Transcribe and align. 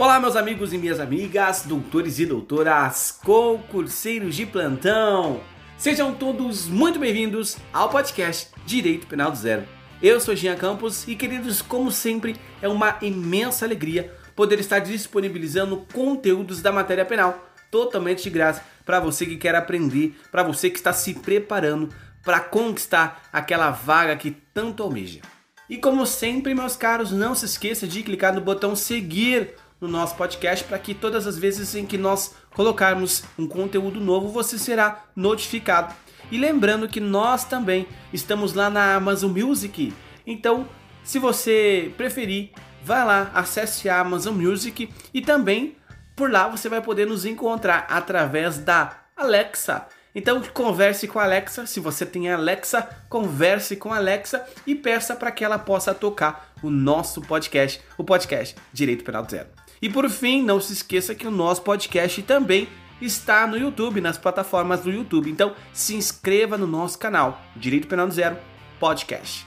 Olá, 0.00 0.18
meus 0.18 0.34
amigos 0.34 0.72
e 0.72 0.78
minhas 0.78 0.98
amigas, 0.98 1.64
doutores 1.66 2.18
e 2.18 2.24
doutoras, 2.24 3.12
concurseiros 3.22 4.34
de 4.34 4.46
plantão. 4.46 5.42
Sejam 5.76 6.14
todos 6.14 6.66
muito 6.66 6.98
bem-vindos 6.98 7.58
ao 7.70 7.90
podcast 7.90 8.48
Direito 8.64 9.06
Penal 9.06 9.30
do 9.30 9.36
Zero. 9.36 9.62
Eu 10.02 10.18
sou 10.18 10.34
Jean 10.34 10.56
Campos 10.56 11.06
e, 11.06 11.14
queridos, 11.14 11.60
como 11.60 11.92
sempre, 11.92 12.36
é 12.62 12.68
uma 12.68 12.96
imensa 13.02 13.66
alegria 13.66 14.10
poder 14.34 14.58
estar 14.58 14.78
disponibilizando 14.78 15.86
conteúdos 15.92 16.62
da 16.62 16.72
matéria 16.72 17.04
penal 17.04 17.52
totalmente 17.70 18.22
de 18.22 18.30
graça 18.30 18.64
para 18.86 19.00
você 19.00 19.26
que 19.26 19.36
quer 19.36 19.54
aprender, 19.54 20.18
para 20.32 20.42
você 20.42 20.70
que 20.70 20.78
está 20.78 20.94
se 20.94 21.12
preparando 21.12 21.90
para 22.24 22.40
conquistar 22.40 23.28
aquela 23.30 23.70
vaga 23.70 24.16
que 24.16 24.30
tanto 24.30 24.82
almeja. 24.82 25.20
E 25.68 25.76
como 25.76 26.06
sempre, 26.06 26.54
meus 26.54 26.74
caros, 26.74 27.12
não 27.12 27.34
se 27.34 27.44
esqueça 27.44 27.86
de 27.86 28.02
clicar 28.02 28.34
no 28.34 28.40
botão 28.40 28.74
seguir 28.74 29.56
no 29.80 29.88
nosso 29.88 30.14
podcast 30.16 30.64
para 30.64 30.78
que 30.78 30.94
todas 30.94 31.26
as 31.26 31.38
vezes 31.38 31.74
em 31.74 31.86
que 31.86 31.96
nós 31.96 32.34
colocarmos 32.54 33.24
um 33.38 33.46
conteúdo 33.46 34.00
novo 34.00 34.28
você 34.28 34.58
será 34.58 35.04
notificado. 35.16 35.94
E 36.30 36.38
lembrando 36.38 36.88
que 36.88 37.00
nós 37.00 37.44
também 37.44 37.88
estamos 38.12 38.54
lá 38.54 38.70
na 38.70 38.94
Amazon 38.94 39.32
Music. 39.32 39.92
Então, 40.26 40.68
se 41.02 41.18
você 41.18 41.92
preferir, 41.96 42.50
vai 42.84 43.04
lá, 43.04 43.30
acesse 43.34 43.88
a 43.88 44.00
Amazon 44.00 44.34
Music 44.34 44.92
e 45.12 45.20
também 45.20 45.76
por 46.14 46.30
lá 46.30 46.48
você 46.48 46.68
vai 46.68 46.82
poder 46.82 47.06
nos 47.06 47.24
encontrar 47.24 47.86
através 47.88 48.58
da 48.58 48.98
Alexa. 49.16 49.86
Então 50.14 50.42
converse 50.52 51.06
com 51.06 51.18
a 51.18 51.24
Alexa, 51.24 51.66
se 51.66 51.78
você 51.78 52.04
tem 52.04 52.30
a 52.30 52.34
Alexa, 52.34 52.88
converse 53.08 53.76
com 53.76 53.92
a 53.92 53.96
Alexa 53.96 54.44
e 54.66 54.74
peça 54.74 55.14
para 55.14 55.30
que 55.30 55.44
ela 55.44 55.58
possa 55.58 55.94
tocar 55.94 56.52
o 56.62 56.68
nosso 56.68 57.22
podcast, 57.22 57.80
o 57.96 58.04
podcast 58.04 58.56
Direito 58.72 59.04
Penal 59.04 59.26
Zero. 59.30 59.59
E 59.82 59.88
por 59.88 60.10
fim, 60.10 60.42
não 60.42 60.60
se 60.60 60.74
esqueça 60.74 61.14
que 61.14 61.26
o 61.26 61.30
nosso 61.30 61.62
podcast 61.62 62.22
também 62.22 62.68
está 63.00 63.46
no 63.46 63.56
YouTube, 63.56 64.02
nas 64.02 64.18
plataformas 64.18 64.80
do 64.80 64.90
YouTube. 64.90 65.30
Então 65.30 65.54
se 65.72 65.94
inscreva 65.94 66.58
no 66.58 66.66
nosso 66.66 66.98
canal, 66.98 67.40
Direito 67.56 67.88
Penal 67.88 68.06
do 68.06 68.12
Zero 68.12 68.36
Podcast. 68.78 69.46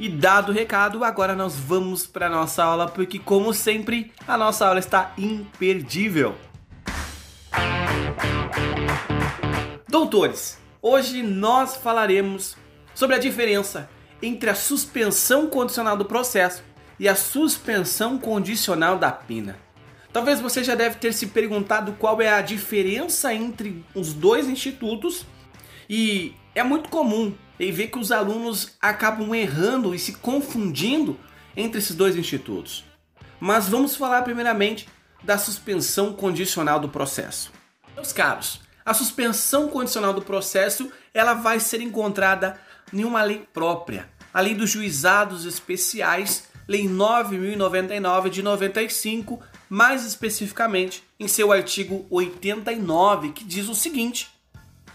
E 0.00 0.08
dado 0.08 0.50
o 0.50 0.54
recado, 0.54 1.04
agora 1.04 1.36
nós 1.36 1.56
vamos 1.56 2.06
para 2.06 2.30
nossa 2.30 2.64
aula, 2.64 2.88
porque 2.88 3.18
como 3.18 3.52
sempre, 3.52 4.12
a 4.26 4.38
nossa 4.38 4.66
aula 4.66 4.80
está 4.80 5.12
imperdível. 5.18 6.34
Doutores, 9.86 10.58
hoje 10.80 11.22
nós 11.22 11.76
falaremos 11.76 12.56
sobre 12.94 13.16
a 13.16 13.18
diferença 13.20 13.90
entre 14.22 14.48
a 14.48 14.54
suspensão 14.54 15.46
condicional 15.48 15.96
do 15.98 16.06
processo 16.06 16.64
e 16.98 17.08
a 17.08 17.16
suspensão 17.16 18.18
condicional 18.18 18.98
da 18.98 19.10
pena. 19.10 19.58
Talvez 20.12 20.40
você 20.40 20.62
já 20.62 20.74
deve 20.74 20.96
ter 20.96 21.12
se 21.12 21.26
perguntado 21.26 21.92
qual 21.94 22.22
é 22.22 22.28
a 22.32 22.40
diferença 22.40 23.34
entre 23.34 23.84
os 23.94 24.12
dois 24.12 24.48
institutos 24.48 25.26
e 25.88 26.34
é 26.54 26.62
muito 26.62 26.88
comum 26.88 27.34
ver 27.58 27.88
que 27.88 27.98
os 27.98 28.12
alunos 28.12 28.76
acabam 28.80 29.34
errando 29.34 29.94
e 29.94 29.98
se 29.98 30.14
confundindo 30.14 31.18
entre 31.56 31.78
esses 31.78 31.96
dois 31.96 32.16
institutos. 32.16 32.84
Mas 33.40 33.68
vamos 33.68 33.96
falar 33.96 34.22
primeiramente 34.22 34.88
da 35.22 35.38
suspensão 35.38 36.12
condicional 36.12 36.78
do 36.78 36.88
processo. 36.88 37.50
Meus 37.94 38.12
caros, 38.12 38.60
a 38.84 38.92
suspensão 38.92 39.68
condicional 39.68 40.12
do 40.12 40.22
processo 40.22 40.92
ela 41.12 41.34
vai 41.34 41.58
ser 41.58 41.80
encontrada 41.80 42.60
em 42.92 43.04
uma 43.04 43.22
lei 43.22 43.46
própria, 43.52 44.08
a 44.32 44.40
Lei 44.40 44.54
dos 44.54 44.70
Juizados 44.70 45.44
Especiais 45.44 46.48
Lei 46.66 46.88
9099 46.88 48.30
de 48.30 48.42
95, 48.42 49.38
mais 49.68 50.04
especificamente 50.04 51.04
em 51.20 51.28
seu 51.28 51.52
artigo 51.52 52.06
89, 52.08 53.32
que 53.32 53.44
diz 53.44 53.68
o 53.68 53.74
seguinte: 53.74 54.30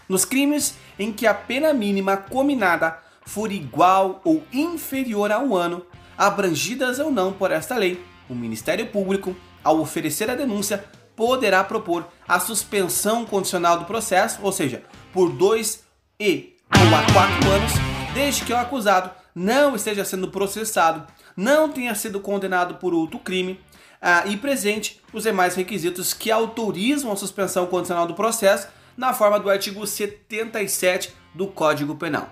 Nos 0.08 0.24
crimes 0.24 0.74
em 0.98 1.12
que 1.12 1.26
a 1.26 1.34
pena 1.34 1.72
mínima 1.72 2.16
combinada 2.16 2.98
for 3.24 3.52
igual 3.52 4.20
ou 4.24 4.42
inferior 4.52 5.30
a 5.30 5.38
um 5.38 5.54
ano, 5.54 5.86
abrangidas 6.18 6.98
ou 6.98 7.10
não 7.10 7.32
por 7.32 7.52
esta 7.52 7.76
lei, 7.76 8.04
o 8.28 8.34
Ministério 8.34 8.86
Público, 8.88 9.36
ao 9.62 9.78
oferecer 9.78 10.28
a 10.28 10.34
denúncia, 10.34 10.84
poderá 11.14 11.62
propor 11.62 12.08
a 12.26 12.40
suspensão 12.40 13.24
condicional 13.24 13.78
do 13.78 13.84
processo, 13.84 14.40
ou 14.42 14.50
seja, 14.50 14.82
por 15.12 15.30
dois 15.30 15.84
e 16.18 16.56
ou 16.74 16.96
a 16.96 17.12
quatro 17.12 17.50
anos, 17.50 17.72
desde 18.12 18.44
que 18.44 18.52
o 18.52 18.56
acusado 18.56 19.10
não 19.34 19.76
esteja 19.76 20.04
sendo 20.04 20.28
processado 20.28 21.06
não 21.40 21.70
tenha 21.70 21.94
sido 21.94 22.20
condenado 22.20 22.74
por 22.74 22.92
outro 22.92 23.18
crime 23.18 23.58
ah, 24.00 24.24
e 24.26 24.36
presente 24.36 25.00
os 25.10 25.22
demais 25.22 25.54
requisitos 25.54 26.12
que 26.12 26.30
autorizam 26.30 27.10
a 27.10 27.16
suspensão 27.16 27.66
condicional 27.66 28.06
do 28.06 28.12
processo 28.12 28.68
na 28.94 29.14
forma 29.14 29.40
do 29.40 29.48
artigo 29.48 29.86
77 29.86 31.14
do 31.34 31.46
Código 31.46 31.96
Penal. 31.96 32.30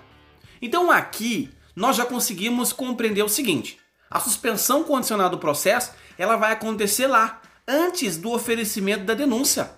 Então 0.61 0.91
aqui 0.91 1.49
nós 1.75 1.95
já 1.95 2.05
conseguimos 2.05 2.71
compreender 2.71 3.23
o 3.23 3.29
seguinte: 3.29 3.79
a 4.11 4.19
suspensão 4.19 4.83
condicional 4.83 5.29
do 5.29 5.39
processo 5.39 5.91
ela 6.15 6.35
vai 6.35 6.53
acontecer 6.53 7.07
lá 7.07 7.41
antes 7.67 8.15
do 8.15 8.31
oferecimento 8.31 9.05
da 9.05 9.15
denúncia. 9.15 9.71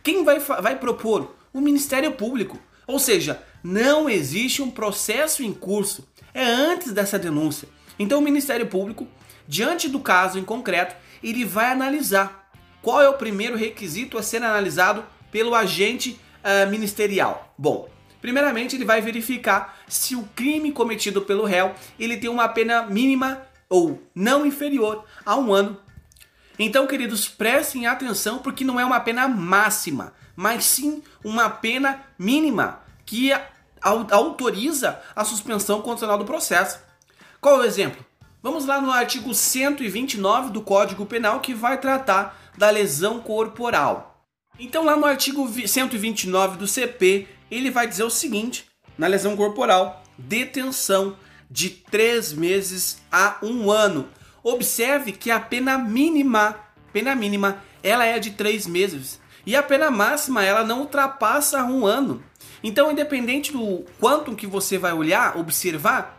Quem 0.00 0.24
vai, 0.24 0.38
vai 0.38 0.78
propor? 0.78 1.34
O 1.52 1.60
Ministério 1.60 2.12
Público. 2.12 2.56
Ou 2.86 3.00
seja, 3.00 3.42
não 3.64 4.08
existe 4.08 4.62
um 4.62 4.70
processo 4.70 5.42
em 5.42 5.52
curso. 5.52 6.06
É 6.32 6.44
antes 6.44 6.92
dessa 6.92 7.18
denúncia. 7.18 7.68
Então 7.98 8.18
o 8.18 8.22
Ministério 8.22 8.66
Público, 8.66 9.06
diante 9.46 9.88
do 9.88 10.00
caso 10.00 10.38
em 10.38 10.44
concreto, 10.44 10.96
ele 11.22 11.44
vai 11.44 11.70
analisar 11.70 12.50
qual 12.82 13.02
é 13.02 13.08
o 13.08 13.14
primeiro 13.14 13.56
requisito 13.56 14.18
a 14.18 14.22
ser 14.22 14.42
analisado 14.42 15.04
pelo 15.30 15.54
agente 15.54 16.20
uh, 16.44 16.70
ministerial. 16.70 17.52
Bom, 17.58 17.88
primeiramente 18.20 18.76
ele 18.76 18.84
vai 18.84 19.00
verificar 19.00 19.78
se 19.88 20.14
o 20.14 20.22
crime 20.34 20.72
cometido 20.72 21.22
pelo 21.22 21.44
réu 21.44 21.74
ele 21.98 22.16
tem 22.16 22.30
uma 22.30 22.48
pena 22.48 22.82
mínima 22.82 23.42
ou 23.68 24.02
não 24.14 24.46
inferior 24.46 25.04
a 25.24 25.36
um 25.36 25.52
ano. 25.52 25.78
Então, 26.58 26.86
queridos, 26.86 27.28
prestem 27.28 27.86
atenção 27.86 28.38
porque 28.38 28.64
não 28.64 28.80
é 28.80 28.84
uma 28.84 29.00
pena 29.00 29.28
máxima, 29.28 30.14
mas 30.34 30.64
sim 30.64 31.02
uma 31.22 31.50
pena 31.50 32.04
mínima 32.18 32.80
que 33.04 33.30
autoriza 33.82 35.00
a 35.14 35.24
suspensão 35.24 35.82
condicional 35.82 36.18
do 36.18 36.24
processo. 36.24 36.78
Qual 37.40 37.58
o 37.58 37.64
exemplo? 37.64 38.04
Vamos 38.42 38.66
lá 38.66 38.80
no 38.80 38.90
artigo 38.90 39.34
129 39.34 40.50
do 40.50 40.62
Código 40.62 41.04
Penal 41.04 41.40
que 41.40 41.54
vai 41.54 41.78
tratar 41.78 42.38
da 42.56 42.70
lesão 42.70 43.20
corporal. 43.20 44.24
Então, 44.58 44.84
lá 44.84 44.96
no 44.96 45.04
artigo 45.04 45.46
129 45.48 46.56
do 46.56 46.66
CP, 46.66 47.28
ele 47.50 47.70
vai 47.70 47.86
dizer 47.86 48.04
o 48.04 48.10
seguinte: 48.10 48.66
na 48.96 49.06
lesão 49.06 49.36
corporal, 49.36 50.02
detenção 50.16 51.16
de 51.50 51.70
três 51.70 52.32
meses 52.32 53.02
a 53.12 53.36
um 53.42 53.70
ano. 53.70 54.08
Observe 54.42 55.12
que 55.12 55.30
a 55.30 55.40
pena 55.40 55.76
mínima, 55.76 56.56
pena 56.92 57.14
mínima, 57.14 57.62
ela 57.82 58.04
é 58.04 58.18
de 58.18 58.30
três 58.30 58.66
meses 58.66 59.20
e 59.44 59.54
a 59.54 59.62
pena 59.62 59.90
máxima 59.90 60.42
ela 60.42 60.64
não 60.64 60.80
ultrapassa 60.80 61.62
um 61.64 61.86
ano. 61.86 62.22
Então, 62.62 62.90
independente 62.90 63.52
do 63.52 63.84
quanto 64.00 64.34
que 64.34 64.46
você 64.46 64.78
vai 64.78 64.92
olhar, 64.92 65.36
observar, 65.36 66.15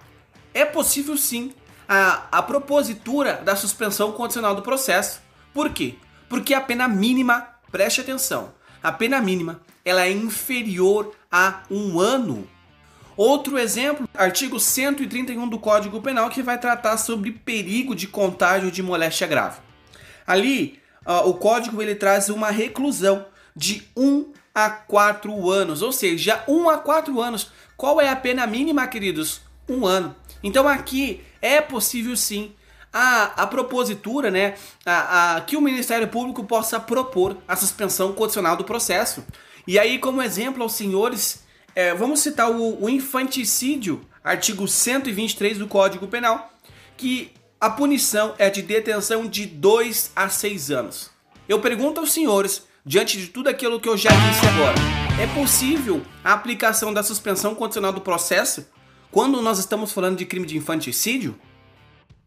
é 0.58 0.66
possível 0.66 1.18
sim 1.18 1.54
a, 1.88 2.28
a 2.32 2.42
propositura 2.42 3.34
da 3.44 3.56
suspensão 3.56 4.12
condicional 4.12 4.56
do 4.56 4.62
processo. 4.62 5.22
Por 5.54 5.70
quê? 5.70 5.96
Porque 6.28 6.54
a 6.54 6.62
pena 6.62 6.88
mínima, 6.88 7.48
preste 7.72 8.02
atenção, 8.02 8.54
a 8.82 8.92
pena 8.92 9.22
mínima 9.22 9.62
ela 9.86 10.06
é 10.06 10.12
inferior 10.12 11.16
a 11.32 11.64
um 11.72 12.00
ano. 12.00 12.48
Outro 13.16 13.58
exemplo, 13.58 14.08
artigo 14.14 14.60
131 14.60 15.48
do 15.48 15.58
Código 15.58 16.02
Penal, 16.02 16.30
que 16.30 16.44
vai 16.44 16.60
tratar 16.60 16.98
sobre 16.98 17.32
perigo 17.32 17.96
de 17.96 18.06
contágio 18.06 18.70
de 18.70 18.84
moléstia 18.84 19.26
grave. 19.26 19.60
Ali, 20.26 20.80
uh, 21.06 21.28
o 21.28 21.34
código 21.36 21.82
ele 21.82 21.96
traz 21.96 22.30
uma 22.30 22.52
reclusão 22.52 23.26
de 23.56 23.88
1 23.96 24.34
a 24.54 24.70
4 24.70 25.50
anos, 25.50 25.82
ou 25.82 25.92
seja, 25.92 26.44
1 26.48 26.70
a 26.70 26.78
4 26.78 27.20
anos. 27.22 27.50
Qual 27.76 28.02
é 28.02 28.10
a 28.10 28.16
pena 28.16 28.46
mínima, 28.46 28.86
queridos? 28.88 29.42
Um 29.70 29.86
ano. 29.86 30.16
Então 30.44 30.68
aqui 30.68 31.22
é 31.42 31.62
possível 31.62 32.16
sim 32.16 32.54
a, 32.92 33.44
a 33.44 33.48
propositura, 33.48 34.32
né, 34.32 34.56
a, 34.86 35.36
a, 35.36 35.42
que 35.42 35.56
o 35.56 35.62
Ministério 35.62 36.08
Público 36.08 36.44
possa 36.44 36.80
propor 36.80 37.38
a 37.48 37.56
suspensão 37.56 38.14
condicional 38.14 38.56
do 38.56 38.64
processo. 38.64 39.24
E 39.68 39.78
aí, 39.78 40.00
como 40.00 40.22
exemplo 40.22 40.64
aos 40.64 40.74
senhores, 40.74 41.44
é, 41.76 41.94
vamos 41.94 42.22
citar 42.22 42.50
o, 42.50 42.84
o 42.84 42.90
infanticídio, 42.90 44.02
artigo 44.24 44.68
123 44.68 45.58
do 45.58 45.68
Código 45.68 46.08
Penal, 46.08 46.52
que 46.96 47.32
a 47.60 47.70
punição 47.70 48.34
é 48.38 48.50
de 48.50 48.62
detenção 48.62 49.28
de 49.28 49.46
2 49.46 50.12
a 50.16 50.30
6 50.30 50.72
anos. 50.72 51.12
Eu 51.48 51.60
pergunto 51.60 52.00
aos 52.00 52.12
senhores, 52.12 52.64
diante 52.86 53.18
de 53.18 53.28
tudo 53.28 53.50
aquilo 53.50 53.80
que 53.80 53.90
eu 53.90 53.98
já 53.98 54.10
disse 54.10 54.46
agora, 54.48 54.76
é 55.22 55.28
possível 55.40 56.02
a 56.24 56.34
aplicação 56.34 56.94
da 56.94 57.04
suspensão 57.04 57.54
condicional 57.54 57.92
do 57.92 58.02
processo 58.02 58.66
quando 59.12 59.42
nós 59.42 59.60
estamos 59.60 59.92
falando 59.92 60.18
de 60.18 60.26
crime 60.26 60.46
de 60.46 60.58
infanticídio, 60.58 61.40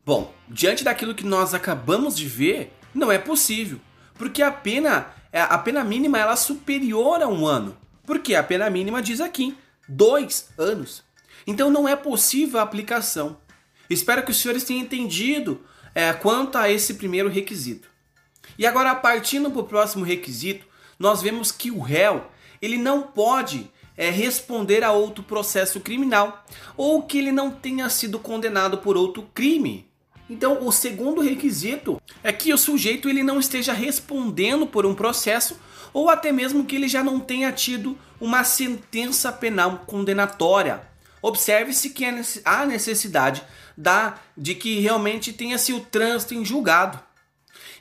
bom, 0.04 0.32
diante 0.48 0.82
daquilo 0.82 1.14
que 1.14 1.24
nós 1.24 1.54
acabamos 1.54 2.16
de 2.16 2.26
ver, 2.26 2.72
Não 2.92 3.12
é 3.12 3.18
possível, 3.18 3.78
porque 4.14 4.42
a 4.42 4.50
pena, 4.50 5.14
é, 5.32 5.40
a 5.40 5.56
pena 5.56 5.84
mínima 5.84 6.18
ela 6.18 6.32
é 6.32 6.36
superior 6.36 7.22
a 7.22 7.28
um 7.28 7.46
ano. 7.46 7.76
Porque 8.04 8.34
a 8.34 8.42
pena 8.42 8.68
mínima 8.68 9.00
diz 9.00 9.20
aqui, 9.20 9.56
dois 9.88 10.48
anos. 10.58 11.04
Então 11.46 11.70
não 11.70 11.88
é 11.88 11.94
possível 11.94 12.58
a 12.58 12.64
aplicação. 12.64 13.38
Espero 13.88 14.24
que 14.24 14.32
os 14.32 14.36
senhores 14.38 14.64
tenham 14.64 14.82
entendido 14.82 15.60
é, 15.94 16.12
quanto 16.12 16.58
a 16.58 16.68
esse 16.68 16.94
primeiro 16.94 17.28
requisito. 17.28 17.88
E 18.58 18.66
agora, 18.66 18.94
partindo 18.94 19.50
para 19.50 19.60
o 19.60 19.66
próximo 19.66 20.04
requisito, 20.04 20.66
nós 20.98 21.22
vemos 21.22 21.52
que 21.52 21.70
o 21.70 21.80
réu 21.80 22.26
ele 22.60 22.76
não 22.76 23.02
pode 23.02 23.70
é, 23.96 24.10
responder 24.10 24.82
a 24.82 24.92
outro 24.92 25.22
processo 25.22 25.80
criminal 25.80 26.44
ou 26.76 27.02
que 27.02 27.18
ele 27.18 27.32
não 27.32 27.50
tenha 27.50 27.88
sido 27.88 28.18
condenado 28.18 28.78
por 28.78 28.96
outro 28.96 29.28
crime. 29.34 29.88
Então, 30.28 30.64
o 30.64 30.70
segundo 30.70 31.20
requisito 31.20 32.00
é 32.22 32.32
que 32.32 32.52
o 32.52 32.58
sujeito 32.58 33.08
ele 33.08 33.22
não 33.22 33.40
esteja 33.40 33.72
respondendo 33.72 34.66
por 34.66 34.86
um 34.86 34.94
processo 34.94 35.58
ou 35.92 36.08
até 36.08 36.30
mesmo 36.30 36.64
que 36.64 36.76
ele 36.76 36.88
já 36.88 37.02
não 37.02 37.18
tenha 37.18 37.50
tido 37.50 37.98
uma 38.20 38.44
sentença 38.44 39.32
penal 39.32 39.84
condenatória. 39.86 40.82
Observe-se 41.20 41.90
que 41.90 42.04
há 42.44 42.64
necessidade 42.64 43.42
da, 43.76 44.18
de 44.36 44.54
que 44.54 44.78
realmente 44.80 45.32
tenha-se 45.32 45.72
o 45.72 45.80
trânsito 45.80 46.34
em 46.34 46.44
julgado. 46.44 47.00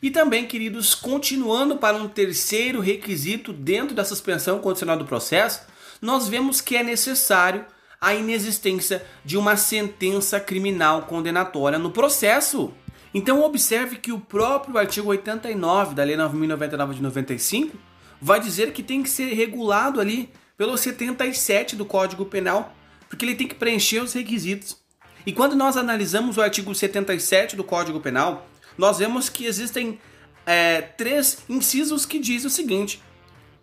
E 0.02 0.10
também, 0.10 0.48
queridos, 0.48 0.96
continuando 0.96 1.78
para 1.78 1.98
um 1.98 2.08
terceiro 2.08 2.80
requisito 2.80 3.52
dentro 3.52 3.94
da 3.94 4.06
suspensão 4.06 4.60
condicional 4.60 4.98
do 4.98 5.06
processo, 5.06 5.62
nós 6.02 6.28
vemos 6.28 6.62
que 6.62 6.76
é 6.76 6.84
necessário 6.84 7.66
a 8.00 8.14
inexistência 8.14 9.06
de 9.26 9.38
uma 9.38 9.58
sentença 9.58 10.40
criminal 10.40 11.04
condenatória 11.04 11.78
no 11.78 11.92
processo. 11.92 12.74
Então 13.14 13.44
observe 13.44 13.98
que 13.98 14.12
o 14.12 14.20
próprio 14.20 14.78
artigo 14.78 15.10
89 15.10 15.96
da 15.96 16.04
Lei 16.04 16.16
9099 16.16 16.96
de 16.96 17.02
95 17.02 17.78
vai 18.22 18.40
dizer 18.40 18.72
que 18.72 18.84
tem 18.84 19.04
que 19.04 19.10
ser 19.10 19.34
regulado 19.34 20.00
ali 20.00 20.30
pelo 20.58 20.78
77 20.78 21.76
do 21.76 21.86
Código 21.86 22.26
Penal, 22.26 22.74
porque 23.08 23.26
ele 23.26 23.36
tem 23.36 23.48
que 23.48 23.56
preencher 23.56 24.02
os 24.02 24.14
requisitos. 24.14 24.78
E 25.26 25.34
quando 25.34 25.56
nós 25.56 25.78
analisamos 25.78 26.38
o 26.38 26.42
artigo 26.42 26.74
77 26.74 27.56
do 27.56 27.64
Código 27.64 28.00
Penal, 28.00 28.48
nós 28.78 28.98
vemos 28.98 29.30
que 29.30 29.46
existem 29.46 30.00
é, 30.46 30.82
três 30.82 31.44
incisos 31.50 32.06
que 32.06 32.20
dizem 32.20 32.48
o 32.48 32.50
seguinte: 32.50 33.02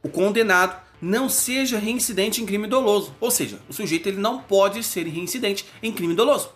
o 0.03 0.09
condenado 0.09 0.81
não 1.01 1.29
seja 1.29 1.79
reincidente 1.79 2.43
em 2.43 2.47
crime 2.47 2.67
doloso. 2.67 3.15
Ou 3.21 3.31
seja, 3.31 3.61
o 3.69 3.73
sujeito 3.73 4.09
ele 4.09 4.19
não 4.19 4.41
pode 4.41 4.83
ser 4.83 5.07
reincidente 5.07 5.67
em 5.83 5.93
crime 5.93 6.15
doloso. 6.15 6.51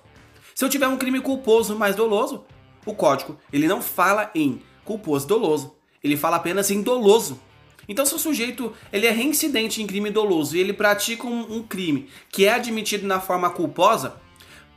Se 0.54 0.64
eu 0.64 0.68
tiver 0.68 0.88
um 0.88 0.96
crime 0.96 1.20
culposo 1.20 1.76
mais 1.76 1.96
doloso, 1.96 2.44
o 2.84 2.94
código 2.94 3.38
ele 3.52 3.66
não 3.66 3.80
fala 3.80 4.30
em 4.34 4.60
culposo 4.84 5.26
doloso, 5.26 5.74
ele 6.02 6.16
fala 6.16 6.36
apenas 6.36 6.70
em 6.70 6.82
doloso. 6.82 7.40
Então, 7.88 8.06
se 8.06 8.14
o 8.14 8.18
sujeito 8.18 8.72
ele 8.92 9.06
é 9.06 9.10
reincidente 9.10 9.82
em 9.82 9.86
crime 9.86 10.10
doloso 10.10 10.56
e 10.56 10.60
ele 10.60 10.72
pratica 10.72 11.26
um, 11.26 11.56
um 11.56 11.62
crime 11.62 12.08
que 12.28 12.44
é 12.44 12.52
admitido 12.52 13.06
na 13.06 13.20
forma 13.20 13.50
culposa, 13.50 14.16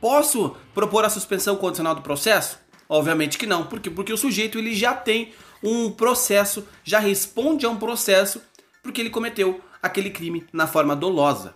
posso 0.00 0.56
propor 0.74 1.04
a 1.04 1.10
suspensão 1.10 1.56
condicional 1.56 1.94
do 1.94 2.02
processo? 2.02 2.58
Obviamente 2.88 3.38
que 3.38 3.46
não, 3.46 3.64
porque 3.64 3.88
porque 3.88 4.12
o 4.12 4.16
sujeito 4.16 4.58
ele 4.58 4.74
já 4.74 4.94
tem 4.94 5.32
um 5.62 5.90
processo, 5.90 6.66
já 6.82 6.98
responde 6.98 7.64
a 7.64 7.70
um 7.70 7.76
processo 7.76 8.42
porque 8.84 9.00
ele 9.00 9.10
cometeu 9.10 9.60
aquele 9.82 10.10
crime 10.10 10.46
na 10.52 10.68
forma 10.68 10.94
dolosa. 10.94 11.54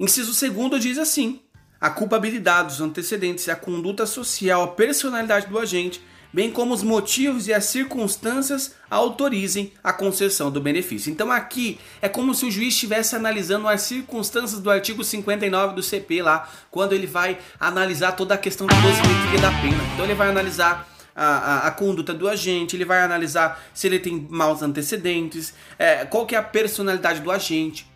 Inciso 0.00 0.32
segundo 0.32 0.78
diz 0.78 0.96
assim: 0.96 1.40
a 1.80 1.90
culpabilidade, 1.90 2.72
os 2.72 2.80
antecedentes, 2.80 3.48
a 3.48 3.56
conduta 3.56 4.06
social, 4.06 4.62
a 4.62 4.68
personalidade 4.68 5.48
do 5.48 5.58
agente, 5.58 6.00
bem 6.32 6.50
como 6.50 6.72
os 6.72 6.82
motivos 6.82 7.48
e 7.48 7.52
as 7.52 7.64
circunstâncias 7.64 8.76
autorizem 8.88 9.72
a 9.82 9.92
concessão 9.92 10.50
do 10.50 10.60
benefício. 10.60 11.10
Então 11.10 11.32
aqui 11.32 11.80
é 12.00 12.08
como 12.08 12.34
se 12.34 12.46
o 12.46 12.50
juiz 12.50 12.74
estivesse 12.74 13.16
analisando 13.16 13.66
as 13.66 13.82
circunstâncias 13.82 14.60
do 14.60 14.70
artigo 14.70 15.02
59 15.02 15.74
do 15.74 15.82
CP 15.82 16.22
lá, 16.22 16.48
quando 16.70 16.92
ele 16.92 17.06
vai 17.06 17.38
analisar 17.58 18.12
toda 18.12 18.34
a 18.34 18.38
questão 18.38 18.66
da 18.66 18.74
dosimetria 18.80 19.40
da 19.40 19.50
pena. 19.60 19.82
Então 19.94 20.04
ele 20.04 20.14
vai 20.14 20.28
analisar 20.28 20.88
a, 21.18 21.26
a, 21.26 21.66
a, 21.66 21.70
conduta 21.72 22.14
do 22.14 22.28
agente, 22.28 22.76
ele 22.76 22.84
vai 22.84 23.00
analisar 23.00 23.60
se 23.74 23.88
ele 23.88 23.98
tem 23.98 24.26
maus 24.30 24.62
antecedentes, 24.62 25.52
é, 25.78 26.04
qual 26.04 26.24
que 26.24 26.36
é 26.36 26.38
a 26.38 26.42
personalidade 26.42 27.20
do 27.20 27.30
agente. 27.30 27.86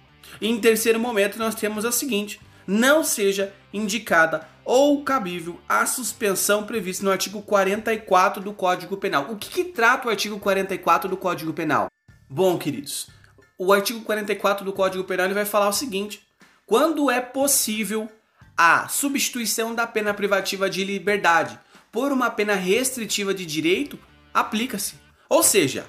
E 0.41 0.49
em 0.49 0.61
terceiro 0.61 0.99
momento 0.99 1.39
nós 1.39 1.55
temos 1.55 1.85
a 1.85 1.93
seguinte: 1.93 2.41
não 2.67 3.05
seja 3.05 3.55
indicada 3.73 4.49
ou 4.65 5.03
cabível 5.03 5.61
a 5.69 5.87
suspensão 5.87 6.65
prevista 6.65 7.05
no 7.05 7.13
artigo 7.13 7.43
44 7.43 8.43
do 8.43 8.53
Código 8.53 8.97
Penal. 8.97 9.27
O 9.31 9.37
que, 9.37 9.51
que 9.51 9.65
trata 9.65 10.09
o 10.09 10.11
artigo 10.11 10.39
44 10.39 11.09
do 11.09 11.17
Código 11.17 11.53
Penal? 11.53 11.87
Bom, 12.29 12.59
queridos, 12.59 13.09
o 13.57 13.73
artigo 13.73 14.01
44 14.01 14.65
do 14.65 14.73
Código 14.73 15.05
Penal 15.05 15.27
ele 15.27 15.35
vai 15.35 15.45
falar 15.45 15.69
o 15.69 15.73
seguinte: 15.73 16.27
quando 16.67 17.11
é 17.11 17.21
possível 17.21 18.11
a 18.57 18.89
substituição 18.89 19.75
da 19.75 19.87
pena 19.87 20.13
privativa 20.13 20.69
de 20.69 20.85
liberdade 20.85 21.59
por 21.93 22.11
uma 22.11 22.31
pena 22.31 22.55
restritiva 22.55 23.35
de 23.35 23.45
direito, 23.45 23.99
aplica-se. 24.33 24.95
Ou 25.29 25.43
seja, 25.43 25.87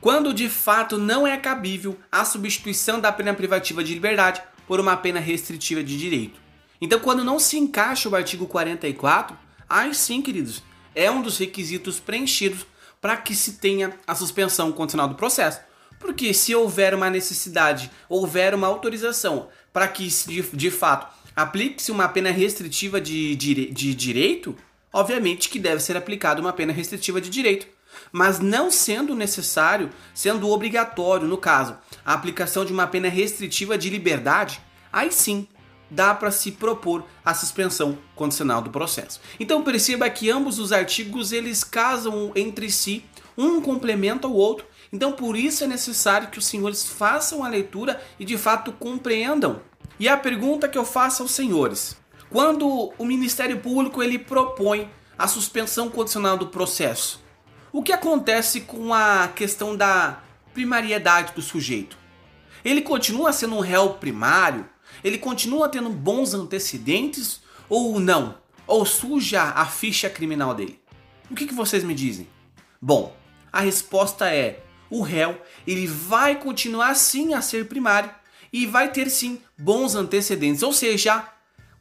quando 0.00 0.32
de 0.32 0.48
fato 0.48 0.96
não 0.96 1.26
é 1.26 1.36
cabível 1.36 1.98
a 2.10 2.24
substituição 2.24 3.00
da 3.00 3.12
pena 3.12 3.34
privativa 3.34 3.82
de 3.82 3.92
liberdade 3.92 4.40
por 4.66 4.80
uma 4.80 4.96
pena 4.96 5.20
restritiva 5.20 5.82
de 5.82 5.98
direito. 5.98 6.40
Então, 6.80 6.98
quando 6.98 7.24
não 7.24 7.38
se 7.38 7.58
encaixa 7.58 8.08
o 8.08 8.16
artigo 8.16 8.46
44, 8.46 9.36
aí 9.68 9.94
sim, 9.94 10.22
queridos, 10.22 10.62
é 10.94 11.10
um 11.10 11.22
dos 11.22 11.38
requisitos 11.38 12.00
preenchidos 12.00 12.66
para 13.00 13.16
que 13.16 13.34
se 13.34 13.54
tenha 13.54 13.92
a 14.06 14.14
suspensão 14.14 14.70
condicional 14.72 15.08
do 15.08 15.14
processo. 15.14 15.60
Porque 15.98 16.32
se 16.32 16.54
houver 16.54 16.94
uma 16.94 17.10
necessidade, 17.10 17.90
houver 18.08 18.54
uma 18.54 18.66
autorização 18.66 19.48
para 19.72 19.86
que 19.88 20.08
de, 20.54 20.70
fato 20.70 21.12
aplique-se 21.34 21.90
uma 21.90 22.08
pena 22.08 22.30
restritiva 22.30 23.00
de, 23.00 23.34
de, 23.36 23.70
de 23.70 23.94
direito, 23.94 24.56
obviamente 24.92 25.48
que 25.48 25.58
deve 25.58 25.82
ser 25.82 25.96
aplicada 25.96 26.40
uma 26.40 26.52
pena 26.52 26.72
restritiva 26.72 27.20
de 27.20 27.30
direito. 27.30 27.66
Mas 28.10 28.38
não 28.38 28.70
sendo 28.70 29.14
necessário, 29.14 29.90
sendo 30.14 30.48
obrigatório, 30.48 31.26
no 31.26 31.36
caso, 31.36 31.76
a 32.04 32.14
aplicação 32.14 32.64
de 32.64 32.72
uma 32.72 32.86
pena 32.86 33.08
restritiva 33.08 33.76
de 33.76 33.90
liberdade, 33.90 34.60
aí 34.92 35.12
sim 35.12 35.46
dá 35.90 36.14
para 36.14 36.30
se 36.30 36.52
propor 36.52 37.04
a 37.22 37.34
suspensão 37.34 37.98
condicional 38.14 38.62
do 38.62 38.70
processo. 38.70 39.20
Então 39.38 39.62
perceba 39.62 40.08
que 40.08 40.30
ambos 40.30 40.58
os 40.58 40.72
artigos 40.72 41.32
eles 41.32 41.62
casam 41.62 42.32
entre 42.34 42.70
si, 42.70 43.04
um 43.36 43.60
complementa 43.60 44.26
o 44.26 44.34
outro. 44.34 44.66
Então 44.90 45.12
por 45.12 45.36
isso 45.36 45.64
é 45.64 45.66
necessário 45.66 46.28
que 46.28 46.38
os 46.38 46.46
senhores 46.46 46.82
façam 46.82 47.44
a 47.44 47.48
leitura 47.48 48.00
e 48.18 48.24
de 48.24 48.38
fato 48.38 48.72
compreendam. 48.72 49.60
E 50.00 50.08
a 50.08 50.16
pergunta 50.16 50.68
que 50.68 50.78
eu 50.78 50.84
faço 50.84 51.22
aos 51.22 51.32
senhores: 51.32 51.96
quando 52.32 52.94
o 52.96 53.04
Ministério 53.04 53.60
Público 53.60 54.02
ele 54.02 54.18
propõe 54.18 54.90
a 55.18 55.28
suspensão 55.28 55.90
condicional 55.90 56.38
do 56.38 56.46
processo, 56.46 57.22
o 57.70 57.82
que 57.82 57.92
acontece 57.92 58.62
com 58.62 58.94
a 58.94 59.28
questão 59.28 59.76
da 59.76 60.22
primariedade 60.54 61.34
do 61.34 61.42
sujeito? 61.42 61.98
Ele 62.64 62.80
continua 62.80 63.34
sendo 63.34 63.56
um 63.56 63.60
réu 63.60 63.90
primário? 63.94 64.66
Ele 65.04 65.18
continua 65.18 65.68
tendo 65.68 65.90
bons 65.90 66.32
antecedentes 66.32 67.42
ou 67.68 68.00
não? 68.00 68.38
Ou 68.66 68.86
suja 68.86 69.42
a 69.42 69.66
ficha 69.66 70.08
criminal 70.08 70.54
dele? 70.54 70.80
O 71.30 71.34
que, 71.34 71.46
que 71.46 71.54
vocês 71.54 71.84
me 71.84 71.94
dizem? 71.94 72.26
Bom, 72.80 73.14
a 73.52 73.60
resposta 73.60 74.32
é: 74.32 74.64
o 74.88 75.02
réu 75.02 75.38
ele 75.66 75.86
vai 75.86 76.36
continuar 76.36 76.94
sim 76.94 77.34
a 77.34 77.42
ser 77.42 77.68
primário 77.68 78.10
e 78.50 78.64
vai 78.64 78.90
ter 78.90 79.10
sim 79.10 79.40
bons 79.58 79.94
antecedentes, 79.94 80.62
ou 80.62 80.72
seja, 80.72 81.26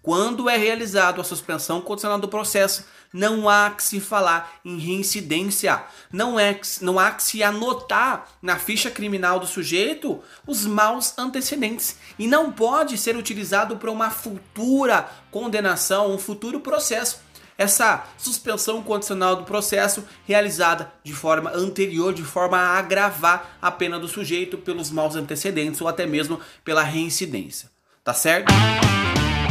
quando 0.01 0.49
é 0.49 0.57
realizado 0.57 1.21
a 1.21 1.23
suspensão 1.23 1.79
condicional 1.79 2.19
do 2.19 2.27
processo, 2.27 2.85
não 3.13 3.47
há 3.47 3.69
que 3.69 3.83
se 3.83 3.99
falar 3.99 4.59
em 4.63 4.79
reincidência, 4.79 5.83
não, 6.11 6.39
é, 6.39 6.59
não 6.81 6.97
há 6.97 7.11
que 7.11 7.23
se 7.23 7.43
anotar 7.43 8.27
na 8.41 8.57
ficha 8.57 8.89
criminal 8.89 9.39
do 9.39 9.45
sujeito 9.45 10.21
os 10.47 10.65
maus 10.65 11.17
antecedentes 11.17 11.97
e 12.17 12.25
não 12.25 12.51
pode 12.51 12.97
ser 12.97 13.15
utilizado 13.15 13.77
para 13.77 13.91
uma 13.91 14.09
futura 14.09 15.07
condenação, 15.29 16.11
um 16.11 16.17
futuro 16.17 16.61
processo. 16.61 17.19
Essa 17.57 18.05
suspensão 18.17 18.81
condicional 18.81 19.35
do 19.35 19.43
processo 19.43 20.03
realizada 20.25 20.91
de 21.03 21.13
forma 21.13 21.51
anterior, 21.51 22.11
de 22.11 22.23
forma 22.23 22.57
a 22.57 22.79
agravar 22.79 23.57
a 23.61 23.69
pena 23.69 23.99
do 23.99 24.07
sujeito 24.07 24.57
pelos 24.57 24.89
maus 24.89 25.15
antecedentes 25.15 25.79
ou 25.79 25.87
até 25.87 26.07
mesmo 26.07 26.39
pela 26.63 26.81
reincidência. 26.81 27.69
Tá 28.03 28.15
certo? 28.15 28.51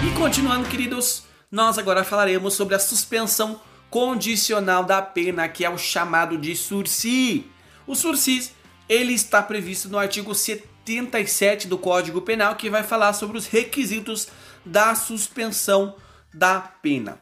E 0.02 0.14
continuando, 0.16 0.66
queridos, 0.66 1.24
nós 1.52 1.76
agora 1.76 2.02
falaremos 2.02 2.54
sobre 2.54 2.74
a 2.74 2.78
suspensão 2.78 3.60
condicional 3.90 4.82
da 4.82 5.02
pena, 5.02 5.46
que 5.46 5.62
é 5.62 5.68
o 5.68 5.76
chamado 5.76 6.38
de 6.38 6.56
sursi. 6.56 7.44
O 7.86 7.94
sursis, 7.94 8.54
ele 8.88 9.12
está 9.12 9.42
previsto 9.42 9.90
no 9.90 9.98
artigo 9.98 10.34
77 10.34 11.68
do 11.68 11.76
Código 11.76 12.22
Penal, 12.22 12.56
que 12.56 12.70
vai 12.70 12.82
falar 12.82 13.12
sobre 13.12 13.36
os 13.36 13.46
requisitos 13.46 14.28
da 14.64 14.94
suspensão 14.94 15.94
da 16.32 16.60
pena. 16.60 17.20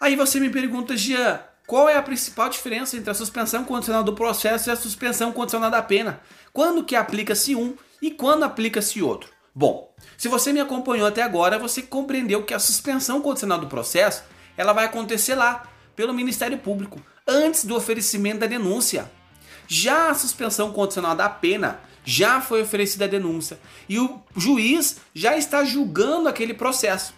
Aí 0.00 0.14
você 0.14 0.38
me 0.38 0.50
pergunta, 0.50 0.96
Jean, 0.96 1.40
qual 1.66 1.88
é 1.88 1.96
a 1.96 2.02
principal 2.02 2.48
diferença 2.48 2.96
entre 2.96 3.10
a 3.10 3.14
suspensão 3.14 3.64
condicional 3.64 4.04
do 4.04 4.14
processo 4.14 4.68
e 4.68 4.72
a 4.72 4.76
suspensão 4.76 5.32
condicional 5.32 5.70
da 5.70 5.82
pena? 5.82 6.20
Quando 6.52 6.84
que 6.84 6.94
aplica-se 6.94 7.56
um 7.56 7.74
e 8.00 8.12
quando 8.12 8.44
aplica-se 8.44 9.02
outro? 9.02 9.35
Bom, 9.58 9.90
se 10.18 10.28
você 10.28 10.52
me 10.52 10.60
acompanhou 10.60 11.06
até 11.06 11.22
agora, 11.22 11.58
você 11.58 11.80
compreendeu 11.80 12.42
que 12.42 12.52
a 12.52 12.58
suspensão 12.58 13.22
condicional 13.22 13.58
do 13.58 13.66
processo, 13.66 14.22
ela 14.54 14.74
vai 14.74 14.84
acontecer 14.84 15.34
lá, 15.34 15.66
pelo 15.96 16.12
Ministério 16.12 16.58
Público, 16.58 17.00
antes 17.26 17.64
do 17.64 17.74
oferecimento 17.74 18.40
da 18.40 18.46
denúncia. 18.46 19.10
Já 19.66 20.10
a 20.10 20.14
suspensão 20.14 20.74
condicional 20.74 21.16
da 21.16 21.30
pena, 21.30 21.80
já 22.04 22.38
foi 22.38 22.60
oferecida 22.60 23.06
a 23.06 23.08
denúncia 23.08 23.58
e 23.88 23.98
o 23.98 24.20
juiz 24.36 24.98
já 25.14 25.38
está 25.38 25.64
julgando 25.64 26.28
aquele 26.28 26.52
processo. 26.52 27.14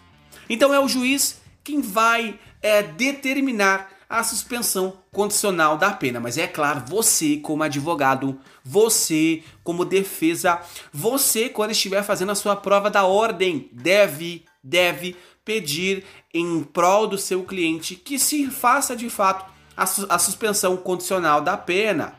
Então 0.49 0.73
é 0.73 0.79
o 0.79 0.87
juiz 0.87 1.41
quem 1.65 1.81
vai 1.81 2.39
é, 2.63 2.85
determinar 2.85 3.91
a 4.09 4.25
suspensão 4.25 5.01
condicional 5.13 5.77
da 5.77 5.93
pena. 5.93 6.19
Mas 6.19 6.39
é 6.39 6.47
claro, 6.47 6.85
você 6.87 7.37
como 7.37 7.63
advogado, 7.63 8.41
você 8.65 9.43
como 9.63 9.85
defesa, 9.85 10.61
você 10.93 11.49
quando 11.49 11.73
estiver 11.73 12.03
fazendo 12.03 12.33
a 12.33 12.37
sua 12.37 12.57
prova 12.57 12.89
da 12.89 13.05
ordem, 13.05 13.69
deve, 13.73 14.45
deve 14.63 15.17
pedir 15.45 16.05
em 16.33 16.63
prol 16.63 17.07
do 17.07 17.19
seu 17.19 17.43
cliente 17.43 17.95
que 17.95 18.19
se 18.19 18.51
faça 18.51 18.97
de 18.97 19.11
fato 19.11 19.53
a, 19.77 19.87
su 19.87 20.07
a 20.09 20.19
suspensão 20.19 20.77
condicional 20.77 21.41
da 21.41 21.57
pena 21.57 22.15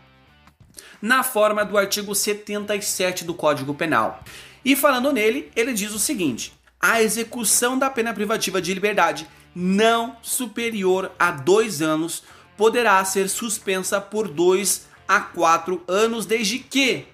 na 1.01 1.23
forma 1.23 1.63
do 1.65 1.77
artigo 1.77 2.13
77 2.13 3.23
do 3.25 3.33
Código 3.33 3.73
Penal. 3.73 4.23
E 4.63 4.75
falando 4.75 5.11
nele, 5.11 5.51
ele 5.55 5.73
diz 5.73 5.93
o 5.93 5.99
seguinte: 5.99 6.53
a 6.79 7.01
execução 7.01 7.77
da 7.77 7.89
pena 7.89 8.13
privativa 8.13 8.61
de 8.61 8.73
liberdade 8.73 9.27
não 9.55 10.15
superior 10.21 11.11
a 11.17 11.31
dois 11.31 11.81
anos 11.81 12.23
poderá 12.57 13.03
ser 13.05 13.29
suspensa 13.29 14.01
por 14.01 14.27
dois 14.27 14.87
a 15.07 15.19
quatro 15.19 15.83
anos, 15.87 16.25
desde 16.25 16.59
que. 16.59 17.05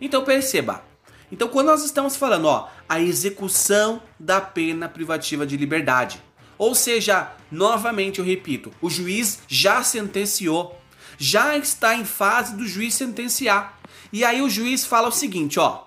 Então 0.00 0.24
perceba. 0.24 0.84
Então 1.30 1.48
quando 1.48 1.66
nós 1.66 1.84
estamos 1.84 2.16
falando, 2.16 2.46
ó, 2.46 2.68
a 2.88 3.00
execução 3.00 4.02
da 4.18 4.40
pena 4.40 4.88
privativa 4.88 5.46
de 5.46 5.56
liberdade, 5.56 6.22
ou 6.56 6.74
seja, 6.74 7.32
novamente 7.50 8.18
eu 8.18 8.24
repito, 8.24 8.72
o 8.80 8.88
juiz 8.88 9.40
já 9.48 9.82
sentenciou, 9.82 10.80
já 11.18 11.56
está 11.56 11.94
em 11.94 12.04
fase 12.04 12.56
do 12.56 12.66
juiz 12.66 12.94
sentenciar. 12.94 13.78
E 14.12 14.24
aí 14.24 14.40
o 14.42 14.50
juiz 14.50 14.84
fala 14.84 15.08
o 15.08 15.12
seguinte, 15.12 15.58
ó, 15.58 15.84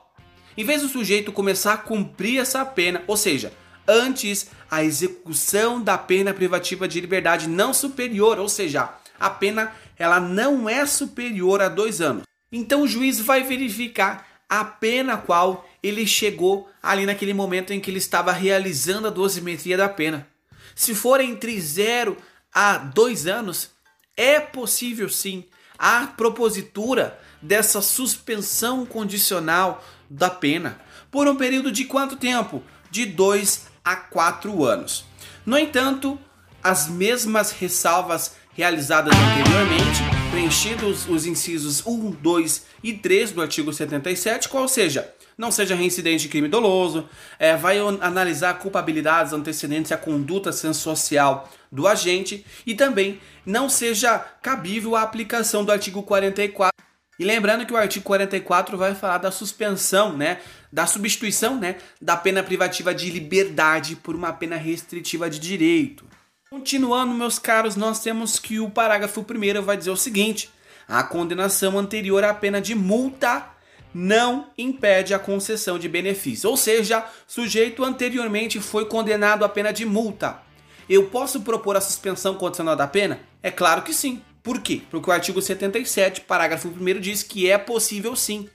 em 0.57 0.63
vez 0.63 0.81
do 0.81 0.89
sujeito 0.89 1.31
começar 1.31 1.73
a 1.73 1.77
cumprir 1.77 2.39
essa 2.39 2.65
pena, 2.65 3.03
ou 3.07 3.15
seja, 3.15 3.53
antes 3.88 4.50
a 4.70 4.84
execução 4.84 5.82
da 5.82 5.98
pena 5.98 6.34
privativa 6.34 6.88
de 6.88 7.00
liberdade 7.00 7.48
não 7.48 7.74
superior, 7.74 8.39
ou 8.39 8.50
seja, 8.50 8.94
a 9.20 9.29
pena 9.29 9.72
ela 9.98 10.20
não 10.20 10.70
é 10.70 10.86
superior 10.86 11.62
a 11.62 11.70
dois 11.70 12.01
anos. 12.01 12.24
Então 12.51 12.82
o 12.82 12.88
juiz 12.88 13.20
vai 13.20 13.44
verificar 13.44 14.27
a 14.50 14.63
pena 14.63 15.17
qual 15.17 15.67
ele 15.82 16.08
chegou 16.08 16.70
ali 16.82 17.06
naquele 17.06 17.34
momento 17.34 17.72
em 17.72 17.79
que 17.79 17.91
ele 17.91 17.98
estava 17.98 18.32
realizando 18.32 19.08
a 19.08 19.12
dosimetria 19.12 19.77
da 19.77 19.89
pena. 19.89 20.27
Se 20.75 20.94
for 20.94 21.20
entre 21.20 21.60
0 21.60 22.17
a 22.53 22.77
2 22.77 23.27
anos, 23.27 23.72
é 24.15 24.39
possível 24.39 25.10
sim 25.10 25.46
a 25.77 26.08
propositura 26.08 27.20
dessa 27.41 27.82
suspensão 27.82 28.86
condicional 28.86 29.84
da 30.10 30.29
pena. 30.29 30.79
Por 31.12 31.27
um 31.27 31.36
período 31.36 31.72
de 31.72 31.86
quanto 31.86 32.15
tempo? 32.15 32.63
De 32.89 33.06
2 33.06 33.67
a 33.88 33.96
4 33.96 34.65
anos. 34.65 35.06
No 35.46 35.58
entanto, 35.58 36.20
as 36.62 36.89
mesmas 36.89 37.51
ressalvas 37.51 38.36
realizadas 38.53 39.13
anteriormente, 39.15 40.01
preenchidos 40.29 41.08
os 41.08 41.25
incisos 41.25 41.86
1, 41.86 42.12
2 42.12 42.65
e 42.84 42.91
3 42.91 43.32
do 43.32 43.41
artigo 43.41 43.72
77, 43.72 44.50
qual 44.50 44.67
seja, 44.67 45.13
não 45.38 45.51
seja 45.51 45.74
reincidente 45.74 46.24
de 46.24 46.27
crime 46.27 46.50
doloso, 46.50 47.08
é, 47.39 47.56
vai 47.56 47.79
analisar 48.01 48.56
culpabilidades 48.56 49.32
antecedentes 49.32 49.94
à 49.94 49.98
conduta 49.98 50.51
sensocial 50.51 51.50
do 51.72 51.88
agente 51.88 52.46
e 52.65 52.75
também 52.75 53.22
não 53.46 53.70
seja 53.70 54.20
cabível 54.41 54.98
a 54.98 55.01
aplicação 55.01 55.63
do 55.63 55.72
artigo 55.72 56.03
44 56.03 56.88
e 57.20 57.25
lembrando 57.25 57.65
que 57.65 57.74
o 57.74 57.77
artigo 57.77 58.06
44 58.06 58.77
vai 58.77 58.94
falar 58.94 59.17
da 59.17 59.32
suspensão, 59.32 60.15
né, 60.15 60.39
da 60.71 60.86
substituição, 60.86 61.57
né, 61.57 61.77
da 62.01 62.17
pena 62.17 62.43
privativa 62.43 62.93
de 62.93 63.09
liberdade 63.09 63.95
por 63.95 64.15
uma 64.15 64.33
pena 64.33 64.55
restritiva 64.55 65.29
de 65.29 65.39
direito. 65.39 66.05
Continuando, 66.50 67.13
meus 67.13 67.38
caros, 67.38 67.75
nós 67.75 68.00
temos 68.00 68.39
que 68.39 68.59
o 68.59 68.69
parágrafo 68.69 69.21
1 69.21 69.62
vai 69.62 69.75
dizer 69.75 69.91
o 69.91 69.97
seguinte: 69.97 70.50
a 70.88 71.03
condenação 71.03 71.77
anterior 71.77 72.24
à 72.24 72.33
pena 72.33 72.62
de 72.62 72.74
multa 72.74 73.45
não 73.93 74.47
impede 74.57 75.13
a 75.13 75.19
concessão 75.19 75.77
de 75.77 75.89
benefício. 75.89 76.50
Ou 76.50 76.55
seja, 76.55 77.05
sujeito 77.27 77.83
anteriormente 77.83 78.62
foi 78.62 78.86
condenado 78.86 79.43
à 79.43 79.50
pena 79.50 79.74
de 79.74 79.86
multa. 79.86 80.39
Eu 80.88 81.07
posso 81.07 81.41
propor 81.41 81.75
a 81.75 81.81
suspensão 81.81 82.36
condicional 82.36 82.75
da 82.75 82.88
pena? 82.88 83.19
É 83.43 83.51
claro 83.51 83.81
que 83.81 83.93
sim. 83.93 84.21
Por 84.41 84.62
quê? 84.62 84.81
Porque 84.89 85.09
o 85.09 85.13
artigo 85.13 85.41
77, 85.41 86.21
parágrafo 86.21 86.69
1 86.69 87.00
diz 87.01 87.24
que 87.24 87.50
é 87.50 87.57
possível 87.57 88.15
sim. 88.15 88.47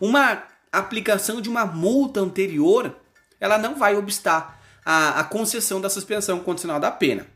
Uma 0.00 0.44
aplicação 0.72 1.40
de 1.40 1.48
uma 1.48 1.64
multa 1.64 2.20
anterior, 2.20 2.96
ela 3.38 3.58
não 3.58 3.76
vai 3.76 3.96
obstar 3.96 4.60
a, 4.84 5.20
a 5.20 5.24
concessão 5.24 5.80
da 5.80 5.90
suspensão 5.90 6.40
condicional 6.40 6.78
da 6.78 6.90
pena. 6.90 7.26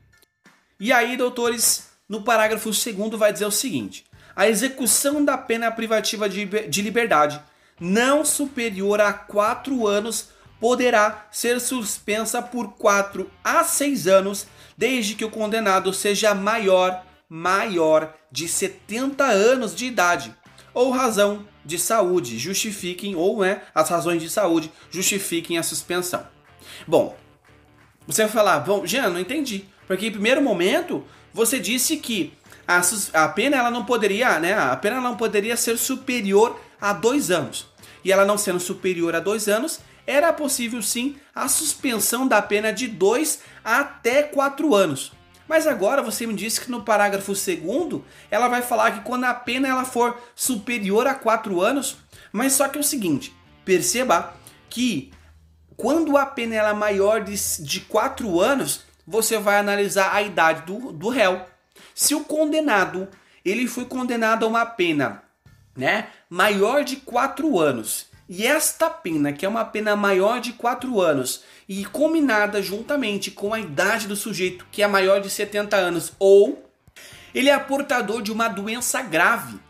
E 0.78 0.92
aí, 0.92 1.16
doutores, 1.16 1.88
no 2.08 2.22
parágrafo 2.22 2.70
2 2.70 3.18
vai 3.18 3.32
dizer 3.32 3.46
o 3.46 3.50
seguinte: 3.50 4.04
a 4.34 4.48
execução 4.48 5.24
da 5.24 5.38
pena 5.38 5.70
privativa 5.70 6.28
de, 6.28 6.44
de 6.44 6.82
liberdade 6.82 7.40
não 7.80 8.24
superior 8.24 9.00
a 9.00 9.12
4 9.12 9.86
anos 9.86 10.28
poderá 10.60 11.26
ser 11.30 11.60
suspensa 11.60 12.40
por 12.40 12.74
4 12.74 13.30
a 13.42 13.64
6 13.64 14.06
anos, 14.06 14.46
desde 14.76 15.14
que 15.14 15.24
o 15.24 15.30
condenado 15.30 15.92
seja 15.92 16.34
maior 16.34 17.04
maior 17.28 18.14
de 18.30 18.46
70 18.46 19.24
anos 19.24 19.74
de 19.74 19.86
idade 19.86 20.34
ou 20.74 20.90
razão 20.90 21.46
de 21.64 21.78
saúde 21.78 22.38
justifiquem 22.38 23.14
ou 23.14 23.40
né, 23.40 23.62
as 23.74 23.88
razões 23.88 24.20
de 24.20 24.28
saúde 24.28 24.70
justifiquem 24.90 25.56
a 25.56 25.62
suspensão. 25.62 26.26
Bom, 26.86 27.16
você 28.06 28.24
vai 28.24 28.32
falar, 28.32 28.58
bom, 28.60 28.84
Jean, 28.84 29.08
não 29.08 29.20
entendi, 29.20 29.64
porque 29.86 30.08
em 30.08 30.12
primeiro 30.12 30.42
momento 30.42 31.04
você 31.32 31.58
disse 31.58 31.96
que 31.96 32.34
a, 32.66 32.82
a 33.14 33.28
pena 33.28 33.56
ela 33.56 33.70
não 33.70 33.84
poderia, 33.84 34.38
né, 34.38 34.52
a 34.54 34.76
pena 34.76 35.00
não 35.00 35.16
poderia 35.16 35.56
ser 35.56 35.78
superior 35.78 36.60
a 36.80 36.92
dois 36.92 37.30
anos 37.30 37.72
e 38.04 38.12
ela 38.12 38.24
não 38.24 38.36
sendo 38.36 38.60
superior 38.60 39.14
a 39.14 39.20
dois 39.20 39.48
anos 39.48 39.80
era 40.06 40.32
possível 40.32 40.82
sim 40.82 41.16
a 41.34 41.48
suspensão 41.48 42.28
da 42.28 42.42
pena 42.42 42.72
de 42.72 42.86
dois 42.86 43.40
até 43.64 44.22
quatro 44.22 44.74
anos. 44.74 45.12
Mas 45.48 45.66
agora 45.66 46.02
você 46.02 46.26
me 46.26 46.34
disse 46.34 46.60
que 46.60 46.70
no 46.70 46.82
parágrafo 46.82 47.32
2 47.32 48.02
ela 48.30 48.48
vai 48.48 48.62
falar 48.62 48.92
que 48.92 49.00
quando 49.00 49.24
a 49.24 49.34
pena 49.34 49.68
ela 49.68 49.84
for 49.84 50.18
superior 50.34 51.06
a 51.06 51.14
4 51.14 51.60
anos, 51.60 51.98
mas 52.32 52.54
só 52.54 52.68
que 52.68 52.78
é 52.78 52.80
o 52.80 52.84
seguinte, 52.84 53.34
perceba 53.64 54.34
que 54.70 55.12
quando 55.76 56.16
a 56.16 56.24
pena 56.24 56.54
ela 56.54 56.70
é 56.70 56.74
maior 56.74 57.22
de, 57.22 57.34
de 57.62 57.80
4 57.80 58.40
anos, 58.40 58.84
você 59.06 59.38
vai 59.38 59.58
analisar 59.58 60.14
a 60.14 60.22
idade 60.22 60.62
do, 60.62 60.92
do 60.92 61.08
réu. 61.08 61.44
Se 61.94 62.14
o 62.14 62.24
condenado 62.24 63.08
ele 63.44 63.66
foi 63.68 63.84
condenado 63.84 64.44
a 64.44 64.48
uma 64.48 64.64
pena 64.64 65.22
né, 65.76 66.08
maior 66.30 66.82
de 66.82 66.96
4 66.96 67.60
anos 67.60 68.06
e 68.36 68.44
esta 68.44 68.90
pena, 68.90 69.32
que 69.32 69.46
é 69.46 69.48
uma 69.48 69.64
pena 69.64 69.94
maior 69.94 70.40
de 70.40 70.54
4 70.54 71.00
anos, 71.00 71.44
e 71.68 71.84
combinada 71.84 72.60
juntamente 72.60 73.30
com 73.30 73.54
a 73.54 73.60
idade 73.60 74.08
do 74.08 74.16
sujeito, 74.16 74.66
que 74.72 74.82
é 74.82 74.88
maior 74.88 75.20
de 75.20 75.30
70 75.30 75.76
anos, 75.76 76.12
ou 76.18 76.68
ele 77.32 77.48
é 77.48 77.56
portador 77.60 78.20
de 78.22 78.32
uma 78.32 78.48
doença 78.48 79.00
grave, 79.02 79.60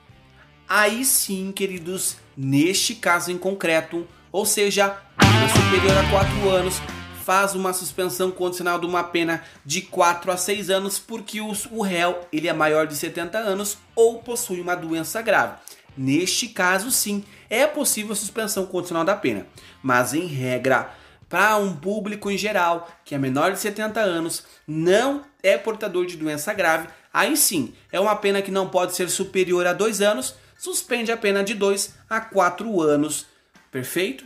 aí 0.67 1.05
sim, 1.05 1.53
queridos, 1.53 2.17
neste 2.35 2.95
caso 2.95 3.31
em 3.31 3.37
concreto, 3.37 4.09
ou 4.33 4.47
seja, 4.47 4.97
pena 5.19 5.49
superior 5.51 5.99
a 5.99 6.11
4 6.11 6.49
anos, 6.49 6.81
faz 7.23 7.55
uma 7.55 7.75
suspensão 7.75 8.31
condicional 8.31 8.79
de 8.79 8.87
uma 8.87 9.05
pena 9.05 9.45
de 9.63 9.83
4 9.83 10.33
a 10.33 10.39
6 10.39 10.71
anos 10.71 10.99
porque 10.99 11.39
o 11.39 11.83
réu 11.83 12.19
ele 12.33 12.49
é 12.49 12.53
maior 12.55 12.87
de 12.87 12.97
70 12.97 13.37
anos 13.37 13.77
ou 13.95 14.23
possui 14.23 14.63
uma 14.63 14.75
doença 14.75 15.21
grave. 15.21 15.57
Neste 15.97 16.49
caso, 16.49 16.91
sim, 16.91 17.25
é 17.49 17.67
possível 17.67 18.13
a 18.13 18.17
suspensão 18.17 18.67
condicional 18.67 19.05
da 19.05 19.15
pena, 19.15 19.47
mas 19.83 20.13
em 20.13 20.27
regra, 20.27 20.91
para 21.29 21.57
um 21.57 21.75
público 21.75 22.31
em 22.31 22.39
geral 22.39 22.89
que 23.05 23.15
é 23.15 23.19
menor 23.19 23.53
de 23.53 23.59
70 23.59 24.01
anos, 24.01 24.45
não 24.67 25.25
é 25.43 25.57
portador 25.57 26.07
de 26.07 26.17
doença 26.17 26.53
grave, 26.53 26.89
aí 27.13 27.37
sim 27.37 27.75
é 27.93 28.01
uma 28.01 28.17
pena 28.17 28.43
que 28.43 28.51
não 28.51 28.69
pode 28.69 28.95
ser 28.95 29.09
superior 29.09 29.67
a 29.67 29.73
dois 29.73 30.01
anos, 30.01 30.35
suspende 30.59 31.13
a 31.13 31.17
pena 31.17 31.45
de 31.45 31.55
2 31.55 31.95
a 32.09 32.21
4 32.21 32.81
anos. 32.81 33.27
Perfeito? 33.71 34.25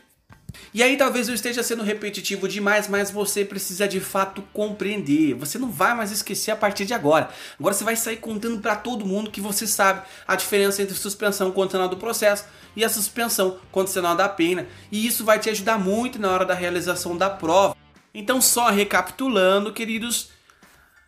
E 0.73 0.83
aí 0.83 0.97
talvez 0.97 1.29
eu 1.29 1.35
esteja 1.35 1.63
sendo 1.63 1.83
repetitivo 1.83 2.49
demais, 2.49 2.89
mas 2.89 3.11
você 3.11 3.45
precisa 3.45 3.89
de 3.89 4.01
fato 4.01 4.43
compreender. 4.53 5.35
Você 5.35 5.59
não 5.59 5.71
vai 5.71 5.95
mais 5.95 6.13
esquecer 6.13 6.51
a 6.51 6.57
partir 6.57 6.85
de 6.85 6.95
agora. 6.95 7.31
Agora 7.59 7.75
você 7.75 7.85
vai 7.85 7.97
sair 7.97 8.19
contando 8.19 8.61
para 8.61 8.77
todo 8.77 9.07
mundo 9.07 9.31
que 9.31 9.41
você 9.41 9.67
sabe 9.67 10.03
a 10.27 10.37
diferença 10.37 10.83
entre 10.83 10.95
suspensão 10.95 11.51
condicional 11.51 11.89
do 11.89 11.97
processo 11.97 12.45
e 12.77 12.85
a 12.85 12.89
suspensão 12.89 13.59
condicional 13.73 14.15
da 14.15 14.29
pena. 14.29 14.67
E 14.93 15.07
isso 15.07 15.25
vai 15.25 15.39
te 15.39 15.51
ajudar 15.51 15.79
muito 15.79 16.19
na 16.19 16.31
hora 16.31 16.45
da 16.45 16.55
realização 16.55 17.17
da 17.17 17.31
prova. 17.31 17.77
Então, 18.13 18.41
só 18.41 18.69
recapitulando, 18.69 19.73
queridos, 19.73 20.31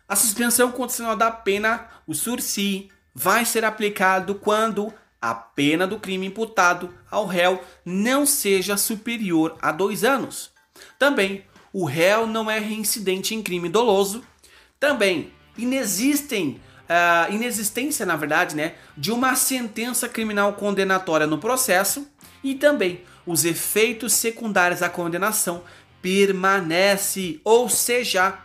a 0.07 0.15
suspensão 0.15 0.71
condicional 0.71 1.15
da 1.15 1.31
pena, 1.31 1.87
o 2.05 2.13
sursi, 2.13 2.89
vai 3.13 3.45
ser 3.45 3.65
aplicado 3.65 4.35
quando 4.35 4.93
a 5.21 5.35
pena 5.35 5.85
do 5.85 5.99
crime 5.99 6.27
imputado 6.27 6.93
ao 7.09 7.27
réu 7.27 7.63
não 7.85 8.25
seja 8.25 8.75
superior 8.75 9.55
a 9.61 9.71
dois 9.71 10.03
anos. 10.03 10.51
Também, 10.97 11.45
o 11.71 11.85
réu 11.85 12.25
não 12.25 12.49
é 12.49 12.57
reincidente 12.57 13.35
em 13.35 13.43
crime 13.43 13.69
doloso. 13.69 14.23
Também, 14.79 15.31
inexistem, 15.57 16.59
uh, 16.89 17.31
inexistência, 17.31 18.05
na 18.05 18.15
verdade, 18.15 18.55
né, 18.55 18.73
de 18.97 19.11
uma 19.11 19.35
sentença 19.35 20.09
criminal 20.09 20.53
condenatória 20.53 21.27
no 21.27 21.37
processo. 21.37 22.07
E 22.43 22.55
também, 22.55 23.01
os 23.25 23.45
efeitos 23.45 24.13
secundários 24.13 24.79
da 24.79 24.89
condenação 24.89 25.63
permanece, 26.01 27.39
ou 27.43 27.69
seja, 27.69 28.39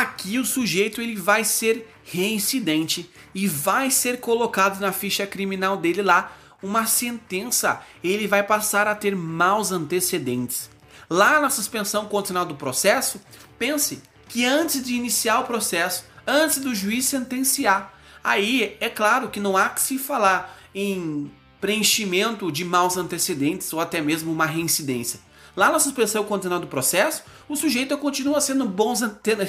aqui 0.00 0.38
o 0.38 0.44
sujeito 0.44 1.00
ele 1.00 1.16
vai 1.16 1.44
ser 1.44 1.88
reincidente 2.04 3.10
e 3.34 3.46
vai 3.46 3.90
ser 3.90 4.20
colocado 4.20 4.80
na 4.80 4.92
ficha 4.92 5.26
criminal 5.26 5.76
dele 5.76 6.02
lá 6.02 6.32
uma 6.62 6.86
sentença. 6.86 7.80
Ele 8.02 8.26
vai 8.26 8.42
passar 8.42 8.86
a 8.86 8.94
ter 8.94 9.14
maus 9.16 9.72
antecedentes. 9.72 10.70
Lá 11.10 11.40
na 11.40 11.50
suspensão 11.50 12.06
condicional 12.06 12.46
do 12.46 12.54
processo, 12.54 13.20
pense 13.58 14.00
que 14.28 14.44
antes 14.44 14.82
de 14.82 14.94
iniciar 14.94 15.40
o 15.40 15.44
processo, 15.44 16.04
antes 16.26 16.58
do 16.58 16.74
juiz 16.74 17.04
sentenciar, 17.04 17.92
aí 18.24 18.76
é 18.80 18.88
claro 18.88 19.28
que 19.28 19.40
não 19.40 19.56
há 19.56 19.68
que 19.68 19.80
se 19.80 19.98
falar 19.98 20.58
em 20.74 21.30
preenchimento 21.60 22.50
de 22.50 22.64
maus 22.64 22.96
antecedentes 22.96 23.72
ou 23.72 23.80
até 23.80 24.00
mesmo 24.00 24.32
uma 24.32 24.46
reincidência. 24.46 25.20
Lá 25.54 25.70
na 25.70 25.78
suspensão 25.78 26.24
condicional 26.24 26.60
do 26.60 26.66
processo, 26.66 27.22
o 27.48 27.56
sujeito 27.56 27.96
continua 27.98 28.40
sendo, 28.40 28.66
bons, 28.66 29.00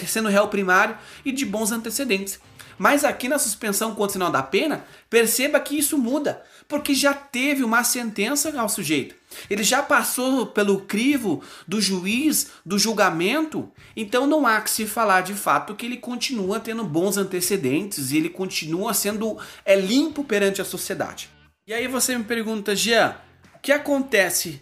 sendo 0.07 0.29
réu 0.29 0.47
primário 0.47 0.97
e 1.23 1.31
de 1.31 1.45
bons 1.45 1.71
antecedentes. 1.71 2.39
Mas 2.77 3.03
aqui 3.03 3.29
na 3.29 3.39
suspensão 3.39 3.93
condicional 3.95 4.31
da 4.31 4.41
pena, 4.41 4.83
perceba 5.09 5.59
que 5.59 5.77
isso 5.77 5.97
muda, 5.97 6.43
porque 6.67 6.93
já 6.93 7.13
teve 7.13 7.63
uma 7.63 7.83
sentença 7.83 8.59
ao 8.59 8.67
sujeito. 8.67 9.15
Ele 9.49 9.63
já 9.63 9.81
passou 9.81 10.47
pelo 10.47 10.81
crivo 10.81 11.41
do 11.67 11.79
juiz, 11.79 12.51
do 12.65 12.77
julgamento, 12.77 13.71
então 13.95 14.27
não 14.27 14.45
há 14.45 14.59
que 14.61 14.69
se 14.69 14.85
falar 14.85 15.21
de 15.21 15.33
fato 15.33 15.75
que 15.75 15.85
ele 15.85 15.97
continua 15.97 16.59
tendo 16.59 16.83
bons 16.83 17.17
antecedentes 17.17 18.11
e 18.11 18.17
ele 18.17 18.29
continua 18.29 18.93
sendo 18.93 19.37
é, 19.65 19.75
limpo 19.75 20.23
perante 20.23 20.61
a 20.61 20.65
sociedade. 20.65 21.29
E 21.65 21.73
aí 21.73 21.87
você 21.87 22.17
me 22.17 22.23
pergunta, 22.23 22.75
Jean, 22.75 23.15
o 23.55 23.59
que 23.59 23.71
acontece 23.71 24.61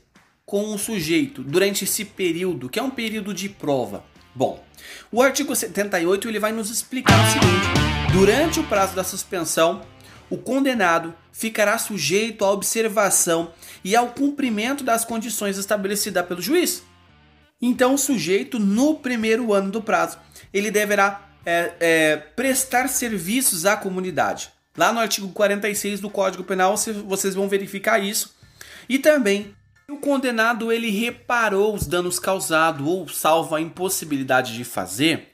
com 0.52 0.76
o 0.76 0.78
sujeito 0.78 1.42
durante 1.42 1.86
esse 1.86 2.04
período, 2.04 2.68
que 2.68 2.78
é 2.78 2.84
um 2.84 2.90
período 2.90 3.34
de 3.34 3.48
prova? 3.48 4.04
Bom, 4.36 4.62
o 5.10 5.22
artigo 5.22 5.56
78 5.56 6.28
ele 6.28 6.40
vai 6.40 6.52
nos 6.52 6.70
explicar 6.70 7.18
o 7.18 7.32
seguinte: 7.32 8.12
Durante 8.12 8.60
o 8.60 8.64
prazo 8.66 8.94
da 8.94 9.02
suspensão, 9.02 9.82
o 10.30 10.38
condenado 10.38 11.16
ficará 11.32 11.78
sujeito 11.78 12.44
à 12.44 12.52
observação 12.52 13.54
e 13.82 13.96
ao 13.96 14.10
cumprimento 14.10 14.84
das 14.84 15.06
condições 15.06 15.58
estabelecidas 15.58 16.26
pelo 16.26 16.42
juiz. 16.42 16.84
Então, 17.62 17.94
o 17.94 17.98
sujeito, 17.98 18.60
no 18.60 18.96
primeiro 18.96 19.54
ano 19.54 19.72
do 19.72 19.82
prazo, 19.82 20.18
ele 20.54 20.70
deverá 20.70 21.30
é, 21.46 21.72
é, 21.80 22.18
prestar 22.18 22.90
serviços 22.90 23.66
à 23.66 23.78
comunidade. 23.78 24.52
Lá 24.78 24.92
no 24.92 25.00
artigo 25.00 25.30
46 25.30 26.02
do 26.02 26.10
Código 26.10 26.44
Penal, 26.44 26.76
vocês 26.76 27.36
vão 27.36 27.48
verificar 27.48 28.04
isso. 28.04 28.36
E 28.90 29.00
também, 29.00 29.56
o 29.90 29.98
condenado 29.98 30.72
ele 30.72 30.90
reparou 30.90 31.76
os 31.76 31.86
danos 31.86 32.20
causados 32.20 32.86
ou 32.86 33.08
salvo 33.08 33.56
a 33.56 33.62
impossibilidade 33.62 34.54
de 34.56 34.64
fazer, 34.64 35.32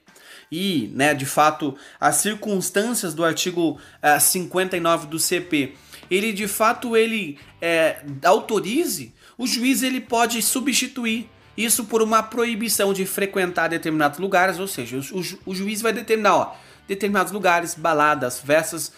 e, 0.51 0.89
né, 0.93 1.13
de 1.13 1.25
fato, 1.25 1.75
as 1.99 2.15
circunstâncias 2.17 3.13
do 3.13 3.23
artigo 3.23 3.79
eh, 4.01 4.17
59 4.17 5.07
do 5.07 5.19
CP, 5.19 5.75
ele 6.09 6.31
de 6.31 6.47
fato 6.47 6.95
ele 6.95 7.37
é, 7.61 7.97
autorize, 8.23 9.13
o 9.37 9.45
juiz 9.45 9.83
ele 9.83 9.99
pode 9.99 10.41
substituir 10.41 11.29
isso 11.57 11.85
por 11.85 12.01
uma 12.01 12.23
proibição 12.23 12.93
de 12.93 13.05
frequentar 13.05 13.67
determinados 13.67 14.19
lugares, 14.19 14.59
ou 14.59 14.67
seja, 14.67 14.97
o, 14.97 15.19
o, 15.19 15.23
o 15.47 15.55
juiz 15.55 15.81
vai 15.81 15.91
determinar, 15.91 16.35
ó, 16.35 16.55
determinados 16.87 17.33
lugares, 17.33 17.75
baladas, 17.75 18.39
festas, 18.39 18.93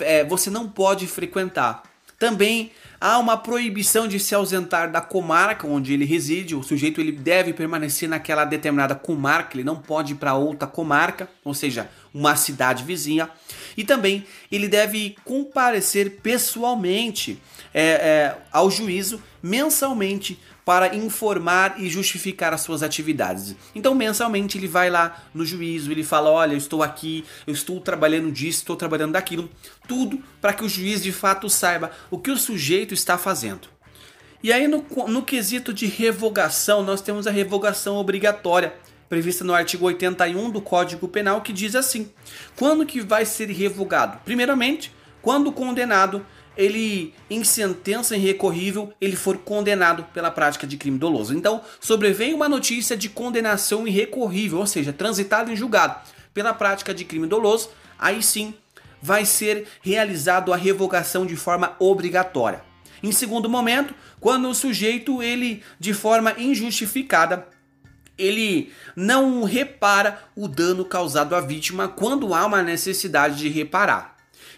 é, 0.00 0.24
você 0.24 0.50
não 0.50 0.68
pode 0.68 1.06
frequentar. 1.06 1.82
Também 2.20 2.70
há 3.00 3.18
uma 3.18 3.34
proibição 3.34 4.06
de 4.06 4.20
se 4.20 4.34
ausentar 4.34 4.92
da 4.92 5.00
comarca 5.00 5.66
onde 5.66 5.94
ele 5.94 6.04
reside. 6.04 6.54
O 6.54 6.62
sujeito 6.62 7.00
ele 7.00 7.12
deve 7.12 7.54
permanecer 7.54 8.06
naquela 8.06 8.44
determinada 8.44 8.94
comarca, 8.94 9.56
ele 9.56 9.64
não 9.64 9.76
pode 9.76 10.12
ir 10.12 10.16
para 10.16 10.34
outra 10.34 10.68
comarca, 10.68 11.30
ou 11.42 11.54
seja, 11.54 11.88
uma 12.12 12.36
cidade 12.36 12.84
vizinha. 12.84 13.30
E 13.74 13.84
também 13.84 14.26
ele 14.52 14.68
deve 14.68 15.16
comparecer 15.24 16.18
pessoalmente 16.22 17.40
é, 17.72 17.82
é, 17.82 18.36
ao 18.52 18.70
juízo 18.70 19.22
mensalmente 19.42 20.38
para 20.64 20.94
informar 20.94 21.80
e 21.80 21.88
justificar 21.88 22.52
as 22.52 22.60
suas 22.60 22.82
atividades. 22.82 23.56
Então, 23.74 23.94
mensalmente, 23.94 24.58
ele 24.58 24.68
vai 24.68 24.90
lá 24.90 25.22
no 25.34 25.44
juízo, 25.44 25.90
ele 25.90 26.04
fala: 26.04 26.30
Olha, 26.30 26.52
eu 26.52 26.58
estou 26.58 26.82
aqui, 26.82 27.24
eu 27.46 27.52
estou 27.52 27.80
trabalhando 27.80 28.30
disso, 28.30 28.60
estou 28.60 28.76
trabalhando 28.76 29.12
daquilo. 29.12 29.50
Tudo 29.86 30.22
para 30.40 30.52
que 30.52 30.64
o 30.64 30.68
juiz 30.68 31.02
de 31.02 31.12
fato 31.12 31.48
saiba 31.48 31.90
o 32.10 32.18
que 32.18 32.30
o 32.30 32.36
sujeito 32.36 32.94
está 32.94 33.16
fazendo. 33.18 33.68
E 34.42 34.52
aí, 34.52 34.66
no, 34.66 34.84
no 35.06 35.22
quesito 35.22 35.72
de 35.72 35.86
revogação, 35.86 36.82
nós 36.82 37.02
temos 37.02 37.26
a 37.26 37.30
revogação 37.30 37.96
obrigatória 37.96 38.72
prevista 39.10 39.42
no 39.42 39.52
artigo 39.52 39.86
81 39.86 40.50
do 40.50 40.62
Código 40.62 41.08
Penal, 41.08 41.42
que 41.42 41.52
diz 41.52 41.74
assim: 41.74 42.10
quando 42.56 42.86
que 42.86 43.00
vai 43.00 43.26
ser 43.26 43.50
revogado? 43.50 44.20
Primeiramente, 44.24 44.94
quando 45.20 45.48
o 45.48 45.52
condenado 45.52 46.24
ele 46.56 47.14
em 47.28 47.42
sentença 47.44 48.16
irrecorrível, 48.16 48.92
ele 49.00 49.16
for 49.16 49.38
condenado 49.38 50.04
pela 50.12 50.30
prática 50.30 50.66
de 50.66 50.76
crime 50.76 50.98
doloso. 50.98 51.34
Então, 51.34 51.62
sobrevém 51.80 52.34
uma 52.34 52.48
notícia 52.48 52.96
de 52.96 53.08
condenação 53.08 53.86
irrecorrível, 53.86 54.58
ou 54.58 54.66
seja, 54.66 54.92
transitado 54.92 55.50
em 55.50 55.56
julgado 55.56 55.96
pela 56.34 56.52
prática 56.52 56.94
de 56.94 57.04
crime 57.04 57.26
doloso, 57.26 57.70
aí 57.98 58.22
sim 58.22 58.54
vai 59.02 59.24
ser 59.24 59.66
realizado 59.82 60.52
a 60.52 60.56
revogação 60.56 61.24
de 61.24 61.36
forma 61.36 61.74
obrigatória. 61.78 62.62
Em 63.02 63.12
segundo 63.12 63.48
momento, 63.48 63.94
quando 64.20 64.48
o 64.48 64.54
sujeito 64.54 65.22
ele 65.22 65.62
de 65.78 65.94
forma 65.94 66.34
injustificada 66.38 67.46
ele 68.20 68.70
não 68.94 69.44
repara 69.44 70.22
o 70.36 70.46
dano 70.46 70.84
causado 70.84 71.34
à 71.34 71.40
vítima 71.40 71.88
quando 71.88 72.34
há 72.34 72.44
uma 72.44 72.62
necessidade 72.62 73.38
de 73.38 73.48
reparar. 73.48 74.09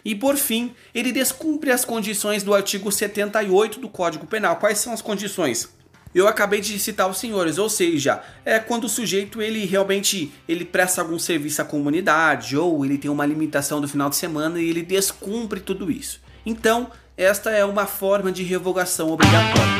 E 0.05 0.13
por 0.13 0.35
fim, 0.35 0.73
ele 0.93 1.11
descumpre 1.11 1.71
as 1.71 1.85
condições 1.85 2.43
do 2.43 2.53
artigo 2.53 2.91
78 2.91 3.79
do 3.79 3.87
Código 3.87 4.27
Penal. 4.27 4.57
Quais 4.57 4.79
são 4.79 4.93
as 4.93 5.01
condições? 5.01 5.69
Eu 6.13 6.27
acabei 6.27 6.61
de 6.61 6.77
citar 6.77 7.09
os 7.09 7.17
senhores, 7.17 7.57
ou 7.57 7.67
seja, 7.67 8.21
é 8.45 8.59
quando 8.59 8.83
o 8.83 8.89
sujeito 8.89 9.41
ele 9.41 9.65
realmente 9.65 10.31
ele 10.47 10.63
presta 10.63 11.01
algum 11.01 11.17
serviço 11.17 11.61
à 11.61 11.65
comunidade 11.65 12.55
ou 12.55 12.85
ele 12.85 12.99
tem 12.99 13.09
uma 13.09 13.25
limitação 13.25 13.81
do 13.81 13.87
final 13.87 14.11
de 14.11 14.15
semana 14.15 14.61
e 14.61 14.69
ele 14.69 14.83
descumpre 14.83 15.59
tudo 15.59 15.89
isso. 15.89 16.21
Então, 16.45 16.91
esta 17.17 17.49
é 17.49 17.65
uma 17.65 17.87
forma 17.87 18.31
de 18.31 18.43
revogação 18.43 19.09
obrigatória. 19.09 19.73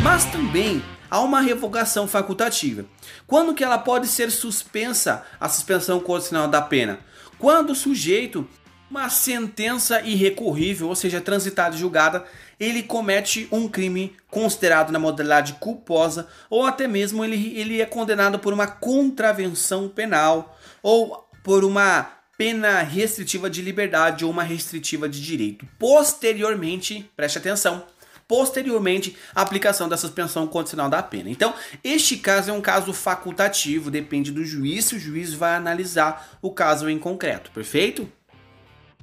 Mas 0.00 0.24
também 0.26 0.80
há 1.10 1.20
uma 1.20 1.40
revogação 1.40 2.06
facultativa. 2.06 2.84
Quando 3.26 3.54
que 3.54 3.64
ela 3.64 3.78
pode 3.78 4.06
ser 4.06 4.30
suspensa, 4.30 5.24
a 5.40 5.48
suspensão 5.48 5.98
condicional 5.98 6.46
da 6.46 6.62
pena? 6.62 7.00
Quando 7.36 7.70
o 7.70 7.74
sujeito 7.74 8.46
uma 8.90 9.08
sentença 9.08 10.00
irrecorrível, 10.00 10.88
ou 10.88 10.96
seja, 10.96 11.20
transitada 11.20 11.76
e 11.76 11.78
julgada, 11.78 12.24
ele 12.58 12.82
comete 12.82 13.46
um 13.52 13.68
crime 13.68 14.16
considerado 14.28 14.90
na 14.90 14.98
modalidade 14.98 15.54
culposa, 15.54 16.26
ou 16.50 16.66
até 16.66 16.88
mesmo 16.88 17.24
ele, 17.24 17.56
ele 17.56 17.80
é 17.80 17.86
condenado 17.86 18.38
por 18.38 18.52
uma 18.52 18.66
contravenção 18.66 19.88
penal, 19.88 20.58
ou 20.82 21.28
por 21.44 21.64
uma 21.64 22.10
pena 22.36 22.80
restritiva 22.80 23.48
de 23.50 23.62
liberdade 23.62 24.24
ou 24.24 24.30
uma 24.30 24.42
restritiva 24.42 25.08
de 25.08 25.22
direito. 25.22 25.66
Posteriormente, 25.78 27.08
preste 27.14 27.38
atenção, 27.38 27.84
posteriormente 28.26 29.16
a 29.34 29.42
aplicação 29.42 29.88
da 29.88 29.96
suspensão 29.96 30.46
condicional 30.46 30.88
da 30.88 31.02
pena. 31.02 31.28
Então, 31.28 31.52
este 31.84 32.16
caso 32.16 32.50
é 32.50 32.52
um 32.52 32.60
caso 32.60 32.92
facultativo, 32.92 33.90
depende 33.90 34.30
do 34.32 34.44
juiz, 34.44 34.86
se 34.86 34.94
o 34.94 35.00
juiz 35.00 35.34
vai 35.34 35.54
analisar 35.54 36.38
o 36.40 36.50
caso 36.50 36.88
em 36.88 36.98
concreto, 36.98 37.50
perfeito? 37.50 38.10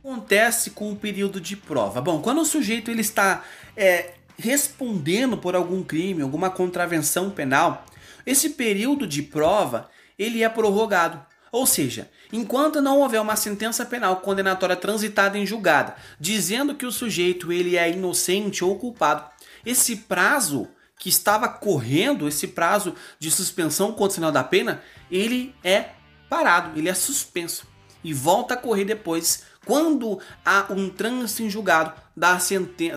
Acontece 0.08 0.72
com 0.72 0.89
o 0.89 0.96
período 0.96 1.41
de 1.41 1.58
prova? 1.58 2.00
Bom, 2.00 2.22
quando 2.22 2.39
o 2.39 2.46
sujeito 2.46 2.89
ele 2.89 3.02
está 3.02 3.43
é, 3.76 4.13
respondendo 4.38 5.38
por 5.38 5.54
algum 5.54 5.84
crime, 5.84 6.22
alguma 6.22 6.50
contravenção 6.50 7.30
penal, 7.30 7.86
esse 8.26 8.52
período 8.52 9.06
de 9.06 9.22
prova 9.22 9.89
ele 10.17 10.43
é 10.43 10.48
prorrogado. 10.50 11.20
Ou 11.52 11.65
seja, 11.65 12.10
enquanto 12.32 12.82
não 12.82 13.00
houver 13.00 13.20
uma 13.20 13.36
sentença 13.36 13.86
penal 13.86 14.17
condenatória 14.22 14.78
transitada 14.78 15.38
em 15.38 15.46
julgada, 15.46 15.96
dizendo 16.17 16.74
que 16.74 16.86
o 16.86 16.91
sujeito 16.91 17.52
ele 17.52 17.76
é 17.76 17.91
inocente 17.91 18.63
ou 18.63 18.80
culpado, 18.80 19.26
esse 19.65 19.98
prazo 19.98 20.70
que 20.98 21.10
estava 21.10 21.50
correndo, 21.50 22.30
esse 22.30 22.48
prazo 22.48 22.96
de 23.20 23.30
suspensão 23.30 23.91
condicional 23.91 24.32
da 24.32 24.43
pena, 24.43 24.82
ele 25.12 25.54
é 25.63 25.89
parado, 26.30 26.80
ele 26.80 26.88
é 26.88 26.93
suspenso 26.93 27.67
e 28.04 28.13
volta 28.13 28.54
a 28.54 28.58
correr 28.58 28.86
depois 28.86 29.43
quando 29.68 30.18
há 30.46 30.66
um 30.70 30.90
trânsito 30.90 31.44
em 31.44 31.50
julgado 31.50 31.94
da, 32.16 32.40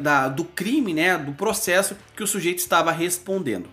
da, 0.01 0.29
do 0.29 0.45
crime, 0.45 0.95
né, 0.95 1.19
do 1.19 1.33
processo 1.33 1.97
que 2.15 2.23
o 2.23 2.27
sujeito 2.29 2.59
estava 2.59 2.93
respondendo. 2.93 3.69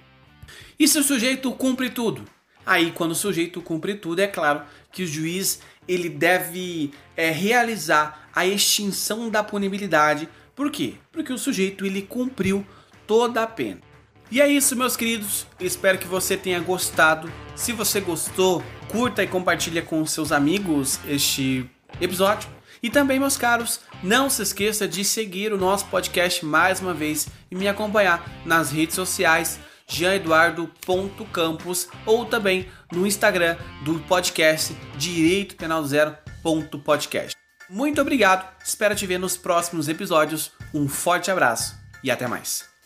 E 0.80 0.88
se 0.88 0.98
o 0.98 1.04
sujeito 1.04 1.52
cumpre 1.52 1.92
tudo? 1.92 2.26
Aí, 2.66 2.92
quando 2.92 3.12
o 3.12 3.16
sujeito 3.16 3.62
cumpre 3.62 3.96
tudo, 3.96 4.20
é 4.20 4.28
claro 4.28 4.64
que 4.92 5.04
o 5.04 5.08
juiz 5.08 5.62
ele 5.88 6.10
deve 6.10 6.92
é, 7.16 7.30
realizar 7.30 8.28
a 8.36 8.46
extinção 8.46 9.30
da 9.30 9.44
punibilidade. 9.44 10.28
Por 10.56 10.72
quê? 10.72 10.96
Porque 11.12 11.32
o 11.32 11.38
sujeito 11.38 11.86
ele 11.86 12.02
cumpriu 12.02 12.66
toda 13.06 13.44
a 13.44 13.48
pena. 13.48 13.80
E 14.30 14.42
é 14.42 14.48
isso, 14.48 14.76
meus 14.76 14.98
queridos. 14.98 15.46
Espero 15.60 16.00
que 16.00 16.08
você 16.08 16.36
tenha 16.36 16.60
gostado. 16.60 17.32
Se 17.56 17.72
você 17.72 18.02
gostou, 18.02 18.62
curta 18.90 19.24
e 19.24 19.28
compartilha 19.28 19.82
com 19.82 20.06
seus 20.06 20.32
amigos 20.32 21.00
este 21.08 21.70
episódio. 22.02 22.57
E 22.82 22.90
também, 22.90 23.20
meus 23.20 23.38
caros, 23.38 23.80
não 24.04 24.30
se 24.30 24.42
esqueça 24.42 24.88
de 24.88 25.04
seguir 25.04 25.52
o 25.52 25.58
nosso 25.58 25.86
podcast 25.88 26.46
mais 26.46 26.80
uma 26.80 26.94
vez 26.94 27.28
e 27.50 27.56
me 27.56 27.68
acompanhar 27.68 28.30
nas 28.46 28.72
redes 28.72 28.96
sociais 28.96 29.60
janeduardo.campos 29.88 31.88
ou 32.06 32.26
também 32.26 32.68
no 32.92 33.08
Instagram 33.08 33.56
do 33.84 34.00
podcast 34.02 34.76
Direito 34.98 35.56
Penal 35.56 35.84
Zero 35.86 36.16
podcast. 36.86 37.36
Muito 37.70 38.00
obrigado, 38.00 38.48
espero 38.64 38.96
te 38.96 39.06
ver 39.06 39.18
nos 39.18 39.36
próximos 39.36 39.90
episódios. 39.90 40.54
Um 40.74 40.88
forte 40.88 41.30
abraço 41.30 41.76
e 42.02 42.10
até 42.10 42.26
mais. 42.26 42.77